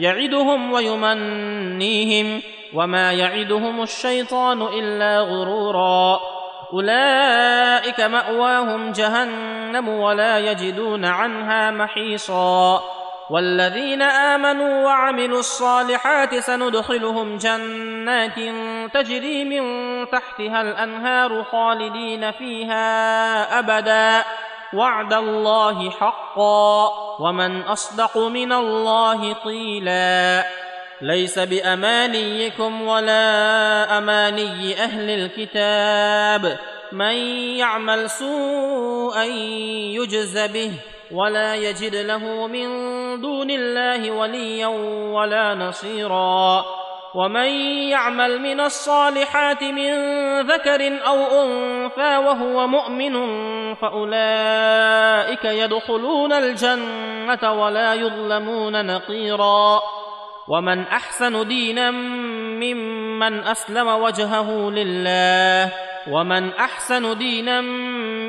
يعدهم 0.00 0.72
ويمنيهم 0.72 2.42
وما 2.74 3.12
يعدهم 3.12 3.82
الشيطان 3.82 4.62
إلا 4.62 5.20
غرورا. 5.20 6.20
أولئك 6.72 8.00
مأواهم 8.00 8.92
جهنم 8.92 9.88
ولا 9.88 10.38
يجدون 10.38 11.04
عنها 11.04 11.70
محيصا. 11.70 12.82
والذين 13.30 14.02
آمنوا 14.02 14.84
وعملوا 14.84 15.38
الصالحات 15.38 16.34
سندخلهم 16.34 17.36
جنات 17.36 18.38
تجري 18.94 19.44
من 19.44 19.64
تحتها 20.10 20.62
الأنهار 20.62 21.44
خالدين 21.44 22.30
فيها 22.30 23.58
أبدا. 23.58 24.24
وعد 24.74 25.12
الله 25.12 25.90
حقا 25.90 26.90
ومن 27.20 27.62
أصدق 27.62 28.18
من 28.18 28.52
الله 28.52 29.32
قيلا. 29.32 30.46
ليس 31.02 31.38
بأمانيكم 31.38 32.82
ولا 32.82 33.98
أماني 33.98 34.84
أهل 34.84 35.10
الكتاب. 35.10 36.58
من 36.92 37.14
يعمل 37.56 38.10
سوءا 38.10 39.24
يجز 39.94 40.38
به 40.38 40.72
ولا 41.12 41.54
يجد 41.54 41.94
له 41.94 42.46
من 42.46 42.66
دون 43.20 43.50
الله 43.50 44.10
وليا 44.10 44.66
ولا 45.16 45.54
نصيرا. 45.54 46.79
ومن 47.14 47.46
يعمل 47.90 48.38
من 48.38 48.60
الصالحات 48.60 49.62
من 49.62 49.92
ذكر 50.40 51.06
أو 51.06 51.44
أنثى 51.44 52.16
وهو 52.16 52.66
مؤمن 52.66 53.14
فأولئك 53.74 55.44
يدخلون 55.44 56.32
الجنة 56.32 57.62
ولا 57.62 57.94
يظلمون 57.94 58.86
نقيرا. 58.86 59.80
ومن 60.48 60.82
أحسن 60.82 61.48
دينا 61.48 61.90
ممن 61.90 63.44
أسلم 63.44 63.88
وجهه 63.88 64.70
لله. 64.70 65.72
ومن 66.10 66.52
أحسن 66.52 67.18
دينا 67.18 67.60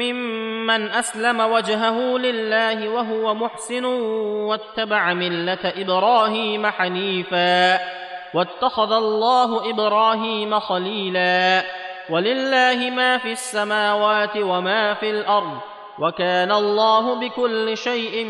ممن 0.02 0.92
أسلم 0.92 1.40
وجهه 1.40 2.18
لله 2.18 2.90
وهو 2.90 3.34
محسن 3.34 3.86
واتبع 3.86 5.14
ملة 5.14 5.74
إبراهيم 5.78 6.68
حنيفا. 6.68 8.01
واتخذ 8.34 8.92
الله 8.92 9.70
إبراهيم 9.70 10.60
خليلا. 10.60 11.64
ولله 12.10 12.90
ما 12.90 13.18
في 13.18 13.32
السماوات 13.32 14.38
وما 14.38 14.94
في 14.94 15.10
الأرض 15.10 15.58
وكان 16.00 16.52
الله 16.52 17.20
بكل 17.20 17.78
شيء 17.78 18.26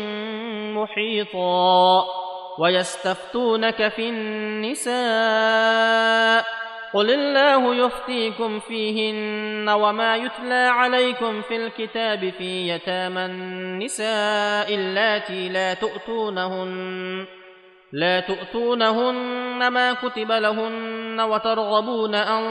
محيطا. 0.76 2.04
ويستفتونك 2.58 3.88
في 3.88 4.08
النساء 4.08 4.92
قل 6.94 7.10
الله 7.10 7.74
يفتيكم 7.74 8.60
فيهن 8.60 9.68
وما 9.68 10.16
يتلى 10.16 10.54
عليكم 10.54 11.42
في 11.42 11.56
الكتاب 11.56 12.32
في 12.38 12.68
يتامى 12.68 13.24
النساء 13.24 14.74
اللاتي 14.74 15.48
لا 15.48 15.74
تؤتونهن. 15.74 17.41
لا 17.92 18.20
تؤتونهن 18.20 19.68
ما 19.68 19.92
كتب 19.92 20.32
لهن 20.32 21.20
وترغبون 21.20 22.14
أن 22.14 22.44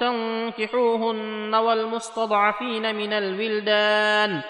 تنكحوهن 0.00 1.54
والمستضعفين 1.54 2.94
من 2.94 3.12
الولدان 3.12 4.40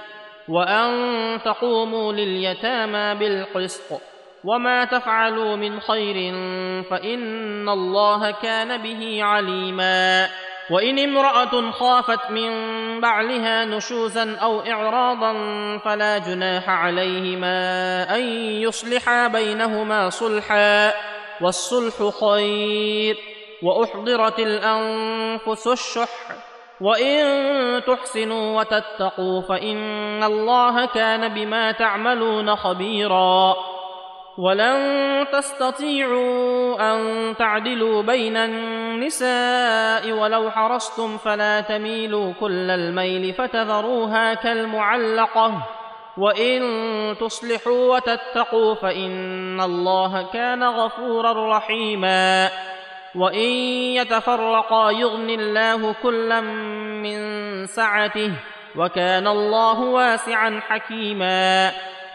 وأن 0.48 1.40
تقوموا 1.44 2.12
لليتامى 2.12 3.14
بالقسط 3.14 4.00
وما 4.44 4.84
تفعلوا 4.84 5.56
من 5.56 5.80
خير 5.80 6.32
فإن 6.90 7.68
الله 7.68 8.30
كان 8.30 8.82
به 8.82 9.22
عليما 9.22 10.28
وإن 10.70 10.98
امرأة 10.98 11.70
خافت 11.70 12.30
من 12.30 12.50
بعلها 13.00 13.64
نشوزا 13.64 14.36
أو 14.42 14.60
إعراضا 14.60 15.32
فلا 15.78 16.18
جناح 16.18 16.70
عليهما 16.70 17.56
أن 18.16 18.22
يصلحا 18.62 19.28
بينهما 19.28 20.10
صلحا 20.10 20.92
والصلح 21.40 22.10
خير 22.20 23.16
وأحضرت 23.62 24.38
الأنفس 24.38 25.66
الشح 25.66 26.18
وإن 26.80 27.82
تحسنوا 27.86 28.60
وتتقوا 28.60 29.42
فإن 29.42 30.22
الله 30.22 30.86
كان 30.86 31.28
بما 31.34 31.72
تعملون 31.72 32.56
خبيرا 32.56 33.56
ولن 34.38 35.26
تستطيعوا 35.32 36.92
أن 36.92 37.36
تعدلوا 37.36 38.02
بين 38.02 38.36
النساء 38.36 40.12
ولو 40.12 40.50
حرصتم 40.50 41.16
فلا 41.16 41.60
تميلوا 41.60 42.32
كل 42.40 42.70
الميل 42.70 43.34
فتذروها 43.34 44.34
كالمعلقة. 44.34 45.52
وإن 46.18 46.62
تصلحوا 47.20 47.94
وتتقوا 47.94 48.74
فإن 48.74 49.60
الله 49.60 50.32
كان 50.32 50.64
غفورا 50.64 51.56
رحيما. 51.56 52.50
وإن 53.14 53.50
يتفرقا 53.96 54.90
يغن 54.90 55.30
الله 55.30 55.94
كلا 56.02 56.40
من 56.40 57.18
سعته 57.66 58.32
وكان 58.76 59.26
الله 59.26 59.80
واسعا 59.80 60.60
حكيما. 60.68 61.72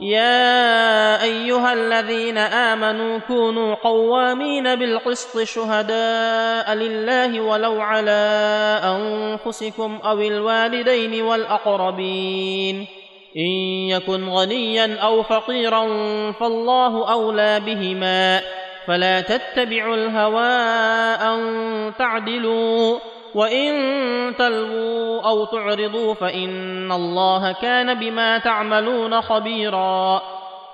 يا 0.00 1.22
أيها 1.22 1.72
الذين 1.72 2.38
آمنوا 2.38 3.18
كونوا 3.18 3.74
قوامين 3.74 4.74
بالقسط 4.74 5.42
شهداء 5.42 6.74
لله 6.74 7.40
ولو 7.40 7.80
على 7.80 8.80
أنفسكم 8.84 9.98
أو 10.04 10.20
الوالدين 10.20 11.22
والأقربين. 11.22 12.86
إن 13.36 13.50
يكن 13.88 14.28
غنيا 14.28 14.98
أو 15.02 15.22
فقيرا 15.22 15.86
فالله 16.32 17.12
أولى 17.12 17.60
بهما. 17.60 18.40
فلا 18.86 19.20
تتبعوا 19.20 19.94
الهوى 19.94 20.52
أن 21.14 21.92
تعدلوا. 21.98 22.98
وان 23.34 24.36
تلووا 24.36 25.20
أو 25.22 25.44
تعرضوا 25.44 26.14
فان 26.14 26.92
الله 26.92 27.52
كان 27.52 27.94
بما 27.94 28.38
تعملون 28.38 29.20
خبيرا 29.20 30.22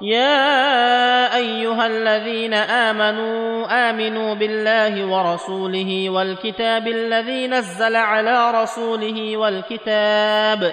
يا 0.03 1.37
ايها 1.37 1.87
الذين 1.87 2.55
امنوا 2.55 3.67
امنوا 3.91 4.35
بالله 4.35 5.05
ورسوله 5.05 6.11
والكتاب 6.11 6.89
الذي 6.89 7.47
نزل 7.47 7.97
على 7.97 8.63
رسوله 8.63 9.37
والكتاب 9.37 10.73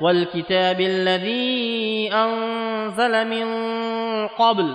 والكتاب 0.00 0.80
الذي 0.80 2.10
انزل 2.14 3.26
من 3.26 3.48
قبل 4.28 4.74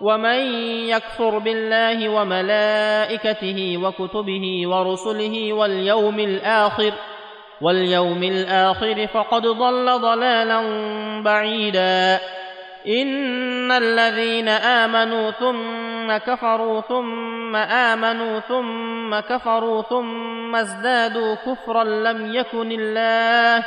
ومن 0.00 0.38
يكفر 0.88 1.38
بالله 1.38 2.08
وملائكته 2.08 3.78
وكتبه 3.82 4.62
ورسله 4.66 5.52
واليوم 5.52 6.18
الآخر 6.20 6.92
واليوم 7.60 8.22
الآخر 8.22 9.06
فقد 9.06 9.42
ضل 9.42 9.98
ضلالا 10.00 10.60
بعيدا. 11.22 12.20
إن 12.88 13.72
الذين 13.72 14.48
آمنوا 14.48 15.30
ثم 15.30 16.16
كفروا 16.16 16.80
ثم 16.80 17.56
آمنوا 17.56 18.40
ثم 18.40 19.20
كفروا 19.20 19.82
ثم 19.82 20.56
ازدادوا 20.56 21.34
كفرا 21.34 21.84
لم 21.84 22.34
يكن 22.34 22.72
الله 22.72 23.64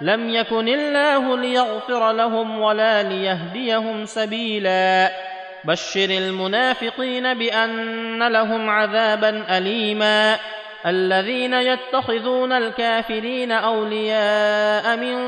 لم 0.00 0.30
يكن 0.30 0.68
الله 0.68 1.36
ليغفر 1.36 2.12
لهم 2.12 2.60
ولا 2.60 3.02
ليهديهم 3.02 4.04
سبيلا. 4.04 5.10
بشر 5.64 6.10
المنافقين 6.10 7.34
بأن 7.34 8.28
لهم 8.28 8.70
عذابا 8.70 9.58
اليما. 9.58 10.36
الذين 10.86 11.54
يتخذون 11.54 12.52
الكافرين 12.52 13.52
أولياء 13.52 14.96
من 14.96 15.18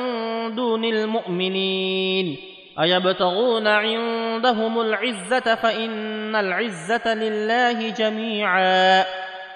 دون 0.55 0.85
المؤمنين. 0.85 2.37
أيبتغون 2.81 3.67
عندهم 3.67 4.81
العزة 4.81 5.55
فإن 5.55 6.37
العزة 6.37 7.15
لله 7.15 7.91
جميعا. 7.91 9.05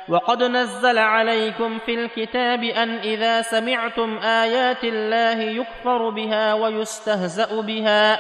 وقد 0.09 0.43
نزل 0.43 0.99
عليكم 0.99 1.79
في 1.87 1.95
الكتاب 1.95 2.65
أن 2.65 2.97
إذا 2.97 3.43
سمعتم 3.43 4.19
آيات 4.19 4.85
الله 4.85 5.43
يكفر 5.43 6.11
بها 6.11 6.55
ويستهزأ 6.55 7.61
بها. 7.61 8.19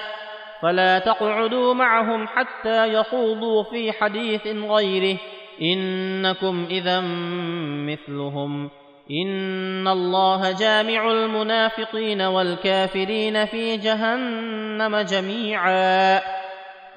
فلا 0.64 0.98
تقعدوا 0.98 1.74
معهم 1.74 2.26
حتى 2.26 2.92
يخوضوا 2.92 3.62
في 3.62 3.92
حديث 3.92 4.46
غيره. 4.46 5.18
إنكم 5.62 6.66
إذا 6.70 7.00
مثلهم. 7.90 8.70
إن 9.10 9.88
الله 9.88 10.52
جامع 10.52 11.10
المنافقين 11.10 12.22
والكافرين 12.22 13.44
في 13.44 13.76
جهنم 13.76 14.96
جميعا. 14.96 16.20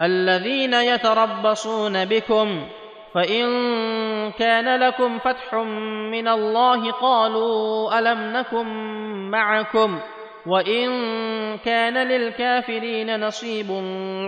الذين 0.01 0.73
يتربصون 0.73 2.05
بكم. 2.05 2.67
فإن 3.13 3.45
كان 4.31 4.79
لكم 4.79 5.19
فتح 5.19 5.53
من 6.11 6.27
الله 6.27 6.91
قالوا 6.91 7.99
ألم 7.99 8.37
نكن 8.37 8.65
معكم. 9.31 9.99
وان 10.47 10.87
كان 11.57 12.07
للكافرين 12.07 13.19
نصيب 13.19 13.67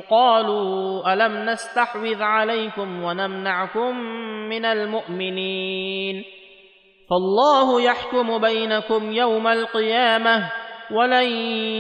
قالوا 0.10 1.14
الم 1.14 1.50
نستحوذ 1.50 2.22
عليكم 2.22 3.04
ونمنعكم 3.04 3.96
من 4.50 4.66
المؤمنين 4.66 6.24
فالله 7.10 7.82
يحكم 7.82 8.38
بينكم 8.38 9.12
يوم 9.12 9.48
القيامه 9.48 10.52
ولن 10.92 11.28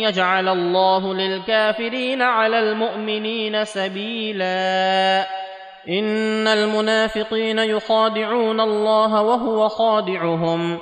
يجعل 0.01 0.47
الله 0.47 1.13
للكافرين 1.13 2.21
على 2.21 2.59
المؤمنين 2.59 3.63
سبيلا 3.63 5.19
ان 5.89 6.47
المنافقين 6.47 7.59
يخادعون 7.59 8.59
الله 8.59 9.21
وهو 9.21 9.67
خادعهم 9.67 10.79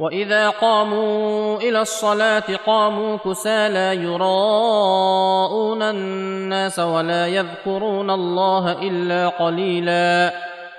واذا 0.00 0.48
قاموا 0.48 1.56
إلى 1.58 1.80
الصلاه 1.80 2.44
قاموا 2.66 3.16
كسالى 3.16 4.04
يراءون 4.04 5.82
الناس 5.82 6.78
ولا 6.78 7.26
يذكرون 7.26 8.10
الله 8.10 8.72
الا 8.72 9.28
قليلا 9.28 10.32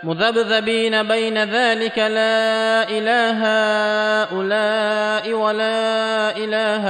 مذبذبين 0.03 1.03
بين 1.03 1.43
ذلك 1.43 1.97
لا 1.97 2.89
اله 2.89 3.37
هؤلاء 4.23 5.33
ولا 5.33 6.37
اله 6.37 6.83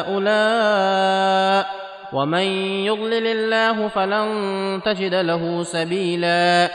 هؤلاء 0.00 1.66
ومن 2.12 2.44
يضلل 2.88 3.26
الله 3.26 3.88
فلن 3.88 4.80
تجد 4.84 5.14
له 5.14 5.62
سبيلا 5.62 6.70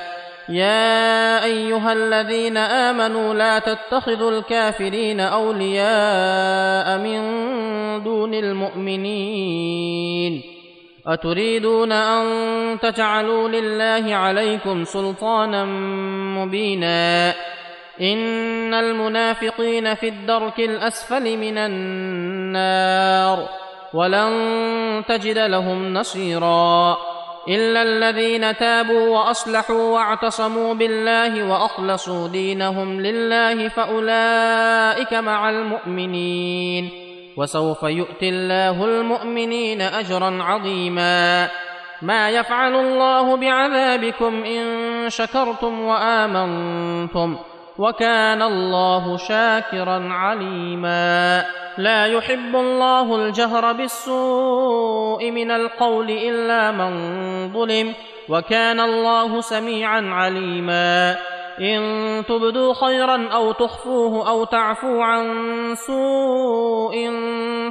يا 0.50 1.44
أيها 1.44 1.94
الذين 1.94 2.58
آمنوا 2.58 3.34
لا 3.34 3.60
تتخذوا 3.60 4.32
الكافرين 4.32 5.20
أولياء 5.20 6.98
من 6.98 7.24
دون 8.04 8.34
المؤمنين. 8.34 10.42
أتريدون 11.08 11.92
أن 11.92 12.26
تجعلوا 12.80 13.50
لله 13.50 14.16
عليكم 14.16 14.84
سلطانا 14.84 15.66
مبينا. 16.36 17.34
إن 18.02 18.74
المنافقين 18.74 19.96
في 19.96 20.08
الدرك 20.08 20.60
الأسفل 20.60 21.38
من 21.38 21.58
النار. 21.58 23.50
ولن 23.94 25.04
تجد 25.08 25.38
لهم 25.38 25.94
نصيرا. 25.94 27.15
إلا 27.48 27.82
الذين 27.82 28.58
تابوا 28.58 29.10
وأصلحوا 29.10 29.94
واعتصموا 29.94 30.74
بالله 30.74 31.52
وأخلصوا 31.52 32.28
دينهم 32.28 33.02
لله 33.02 33.68
فأولئك 33.68 35.14
مع 35.14 35.50
المؤمنين. 35.50 36.90
وسوف 37.38 37.84
يؤتي 37.84 38.30
الله 38.30 38.86
المؤمنين 38.86 39.82
أجرا 39.82 40.44
عظيما. 40.44 41.50
ما 42.02 42.30
يفعل 42.30 42.76
الله 42.76 43.36
بعذابكم 43.36 44.44
إن 44.44 44.64
شكرتم 45.10 45.82
وآمنتم. 45.82 47.38
وكان 47.78 48.42
الله 48.42 49.18
شاكرا 49.18 50.14
عليما. 50.14 51.46
لا 51.78 52.06
يحب 52.06 52.56
الله 52.56 53.16
الجهر 53.16 53.74
بالسوء 53.74 55.32
من 55.32 55.52
القول 55.52 56.10
إلا 56.10 56.72
من 56.72 56.94
ظلم 57.54 57.94
وكان 58.30 58.80
الله 58.80 59.42
سميعا 59.42 60.02
عليما. 60.12 61.16
إن 61.62 61.80
تبدوا 62.28 62.74
خيرا 62.74 63.30
أو 63.34 63.52
تخفوه 63.52 64.30
أو 64.30 64.44
تعفو 64.44 65.02
عن 65.02 65.26
سوء 65.76 66.96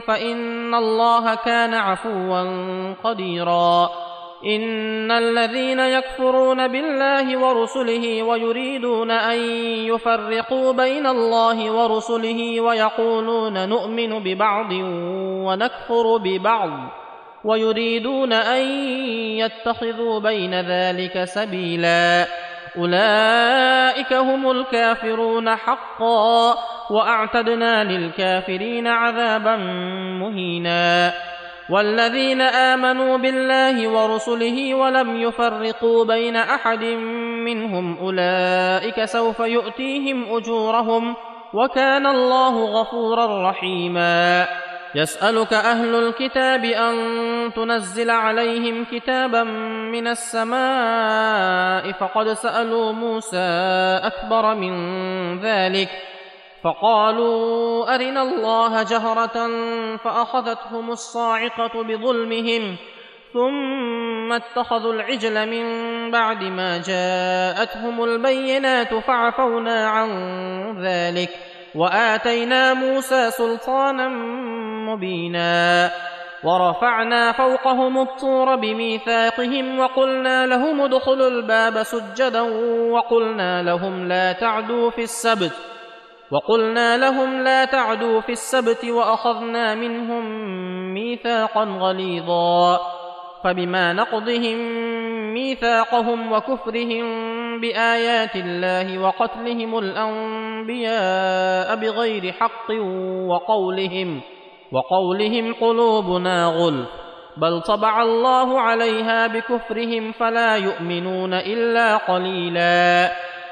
فإن 0.06 0.74
الله 0.74 1.34
كان 1.34 1.74
عفوا 1.74 2.44
قديرا. 3.04 3.90
إن 4.46 5.10
الذين 5.10 5.80
يكفرون 5.80 6.68
بالله 6.68 7.36
ورسله 7.36 8.22
ويريدون 8.22 9.10
أن 9.10 9.38
يفرقوا 9.88 10.72
بين 10.72 11.06
الله 11.06 11.70
ورسله 11.70 12.60
ويقولون 12.60 13.68
نؤمن 13.68 14.22
ببعض 14.22 14.72
ونكفر 15.46 16.16
ببعض 16.16 16.70
ويريدون 17.44 18.32
أن 18.32 18.64
يتخذوا 19.38 20.20
بين 20.20 20.54
ذلك 20.60 21.24
سبيلا. 21.24 22.26
أولئك 22.78 24.12
هم 24.12 24.50
الكافرون 24.50 25.56
حقا 25.56 26.54
وأعتدنا 26.90 27.84
للكافرين 27.84 28.86
عذابا 28.86 29.56
مهينا. 30.20 31.12
والذين 31.70 32.40
آمنوا 32.40 33.16
بالله 33.16 33.88
ورسله 33.88 34.74
ولم 34.74 35.22
يفرقوا 35.22 36.04
بين 36.04 36.36
أحد 36.36 36.84
منهم 37.44 37.98
أولئك 37.98 39.04
سوف 39.04 39.40
يؤتيهم 39.40 40.36
أجورهم 40.36 41.16
وكان 41.54 42.06
الله 42.06 42.80
غفورا 42.80 43.50
رحيما. 43.50 44.46
يسألك 44.94 45.52
أهل 45.52 45.94
الكتاب 45.94 46.64
أن 46.64 46.94
تنزل 47.56 48.10
عليهم 48.10 48.84
كتابا 48.92 49.42
من 49.92 50.06
السماء 50.06 51.92
فقد 51.92 52.28
سألوا 52.28 52.92
موسى 52.92 53.48
أكبر 54.02 54.54
من 54.54 54.74
ذلك. 55.40 55.88
فقالوا 56.64 57.94
أرنا 57.94 58.22
الله 58.22 58.82
جهرة 58.82 59.48
فأخذتهم 59.96 60.90
الصاعقة 60.90 61.82
بظلمهم 61.82 62.76
ثم 63.32 64.32
اتخذوا 64.32 64.92
العجل 64.92 65.50
من 65.50 65.66
بعد 66.10 66.42
ما 66.42 66.78
جاءتهم 66.78 68.04
البينات 68.04 68.94
فعفونا 68.94 69.88
عن 69.88 70.10
ذلك 70.82 71.30
وآتينا 71.74 72.74
موسى 72.74 73.30
سلطانا 73.30 74.08
مبينا 74.88 75.90
ورفعنا 76.44 77.32
فوقهم 77.32 77.98
الطور 77.98 78.56
بميثاقهم 78.56 79.78
وقلنا 79.78 80.46
لهم 80.46 80.80
ادخلوا 80.80 81.28
الباب 81.28 81.82
سجدا 81.82 82.40
وقلنا 82.90 83.62
لهم 83.62 84.08
لا 84.08 84.32
تعدوا 84.32 84.90
في 84.90 85.02
السبت 85.02 85.73
وقلنا 86.30 86.96
لهم 86.96 87.42
لا 87.42 87.64
تعدوا 87.64 88.20
في 88.20 88.32
السبت 88.32 88.84
وأخذنا 88.84 89.74
منهم 89.74 90.24
ميثاقا 90.94 91.64
غليظا 91.64 92.80
فبما 93.44 93.92
نقضهم 93.92 94.58
ميثاقهم 95.34 96.32
وكفرهم 96.32 97.04
بآيات 97.60 98.36
الله 98.36 98.98
وقتلهم 98.98 99.78
الأنبياء 99.78 100.96
بغير 101.76 102.32
حق 102.32 102.70
وقولهم 103.28 104.20
وقولهم 104.72 105.54
قلوبنا 105.54 106.46
غلف 106.46 106.88
بل 107.36 107.60
طبع 107.60 108.02
الله 108.02 108.60
عليها 108.60 109.26
بكفرهم 109.26 110.12
فلا 110.12 110.56
يؤمنون 110.56 111.34
إلا 111.34 111.96
قليلا 111.96 113.12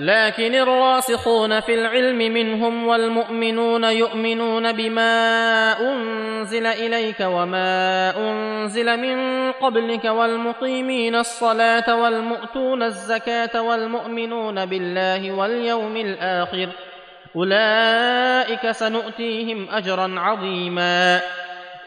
لكن 0.00 0.54
الراسخون 0.54 1.60
في 1.60 1.74
العلم 1.74 2.18
منهم 2.18 2.86
والمؤمنون 2.86 3.84
يؤمنون 3.84 4.72
بما 4.72 5.12
أنزل 5.80 6.66
إليك 6.66 7.20
وما 7.20 8.12
أنزل 8.16 8.96
من 8.96 9.52
قبلك 9.52 10.04
والمقيمين 10.04 11.14
الصلاة 11.14 11.96
والمؤتون 12.02 12.82
الزكاة 12.82 13.62
والمؤمنون 13.62 14.66
بالله 14.66 15.32
واليوم 15.32 15.96
الآخر. 15.96 16.68
أولئك 17.36 18.70
سنؤتيهم 18.70 19.68
أجرا 19.70 20.20
عظيما. 20.20 21.20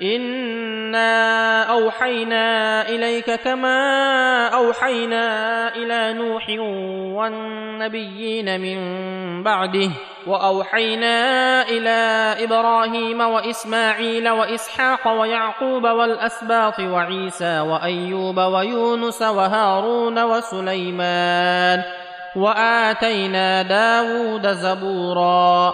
انا 0.03 1.63
اوحينا 1.63 2.81
اليك 2.89 3.31
كما 3.31 4.47
اوحينا 4.47 5.75
إلى 5.75 6.13
نوح 6.13 6.49
والنبيين 7.15 8.61
من 8.61 8.79
بعده 9.43 9.89
واوحينا 10.27 11.15
إلى 11.69 12.35
إبراهيم 12.43 13.21
واسماعيل 13.21 14.29
واسحاق 14.29 15.07
ويعقوب 15.07 15.83
والاسباط 15.83 16.79
وعيسى 16.79 17.59
وايوب 17.59 18.37
ويونس 18.37 19.21
وهارون 19.21 20.23
وسليمان 20.23 21.81
واتينا 22.35 23.61
داود 23.61 24.47
زبورا 24.47 25.73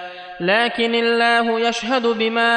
لكن 0.41 0.95
الله 0.95 1.59
يشهد 1.59 2.07
بما 2.07 2.53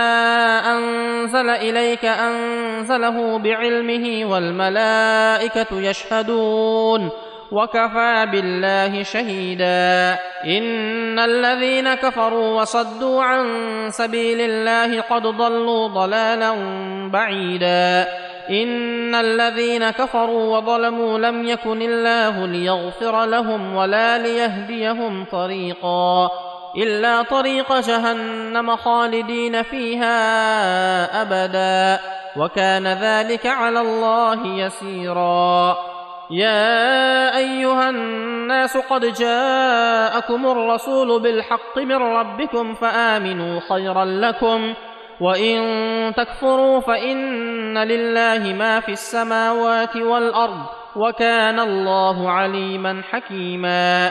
أنزل 0.76 1.51
إليك 1.51 2.05
أنزله 2.05 3.39
بعلمه 3.39 4.32
والملائكة 4.32 5.66
يشهدون 5.72 7.11
وكفى 7.53 8.26
بالله 8.32 9.03
شهيدا. 9.03 10.18
إن 10.45 11.18
الذين 11.18 11.95
كفروا 11.95 12.61
وصدوا 12.61 13.22
عن 13.22 13.47
سبيل 13.91 14.41
الله 14.41 15.01
قد 15.01 15.22
ضلوا 15.22 15.89
ضلالا 15.89 16.53
بعيدا. 17.12 18.09
إن 18.51 19.14
الذين 19.14 19.91
كفروا 19.91 20.57
وظلموا 20.57 21.18
لم 21.18 21.49
يكن 21.49 21.82
الله 21.82 22.47
ليغفر 22.47 23.24
لهم 23.24 23.74
ولا 23.74 24.18
ليهديهم 24.18 25.24
طريقا. 25.24 26.30
إلا 26.77 27.22
طريق 27.22 27.81
جهنم 27.81 28.77
خالدين 28.77 29.62
فيها 29.62 30.16
أبدا 31.22 32.03
وكان 32.37 32.87
ذلك 32.87 33.47
على 33.47 33.81
الله 33.81 34.47
يسيرا. 34.47 35.77
يا 36.31 37.37
أيها 37.37 37.91
الناس 37.91 38.77
قد 38.77 39.05
جاءكم 39.05 40.47
الرسول 40.47 41.20
بالحق 41.22 41.79
من 41.79 41.97
ربكم 41.97 42.75
فآمنوا 42.75 43.61
خيرا 43.68 44.05
لكم 44.05 44.75
وإن 45.20 45.59
تكفروا 46.16 46.81
فإن 46.81 47.79
لله 47.79 48.53
ما 48.53 48.81
في 48.81 48.93
السماوات 48.93 49.97
والأرض 49.97 50.61
وكان 50.97 51.61
الله 51.61 52.31
عليما 52.31 53.03
حكيما. 53.11 54.11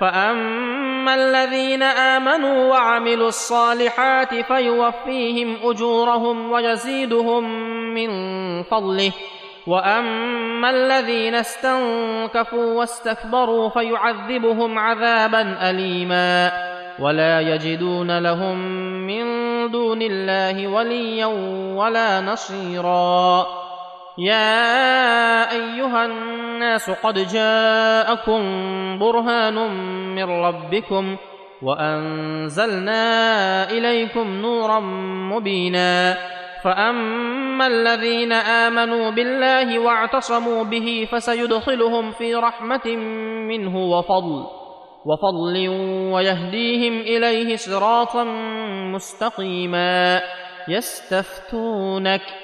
فاما 0.00 1.14
الذين 1.14 1.82
امنوا 1.82 2.70
وعملوا 2.70 3.28
الصالحات 3.28 4.34
فيوفيهم 4.34 5.56
اجورهم 5.62 6.52
ويزيدهم 6.52 7.44
من 7.94 8.10
فضله 8.62 9.12
واما 9.66 10.70
الذين 10.70 11.34
استنكفوا 11.34 12.72
واستكبروا 12.74 13.68
فيعذبهم 13.68 14.78
عذابا 14.78 15.70
اليما 15.70 16.52
ولا 16.98 17.40
يجدون 17.40 18.18
لهم 18.18 18.58
من 19.06 19.24
دون 19.70 20.02
الله 20.02 20.66
وليا 20.66 21.26
ولا 21.76 22.20
نصيرا 22.20 23.63
يا 24.18 25.50
أيها 25.52 26.04
الناس 26.06 26.90
قد 26.90 27.18
جاءكم 27.18 28.40
برهان 28.98 29.54
من 30.14 30.24
ربكم 30.24 31.16
وأنزلنا 31.62 33.02
إليكم 33.70 34.28
نورا 34.28 34.80
مبينا 35.30 36.16
فأما 36.64 37.66
الذين 37.66 38.32
آمنوا 38.32 39.10
بالله 39.10 39.78
واعتصموا 39.78 40.64
به 40.64 41.08
فسيدخلهم 41.12 42.10
في 42.10 42.34
رحمة 42.34 42.96
منه 43.48 43.76
وفضل 43.76 44.44
وفضل 45.04 45.68
ويهديهم 46.12 47.00
إليه 47.00 47.56
صراطا 47.56 48.24
مستقيما 48.94 50.22
يستفتونك 50.68 52.43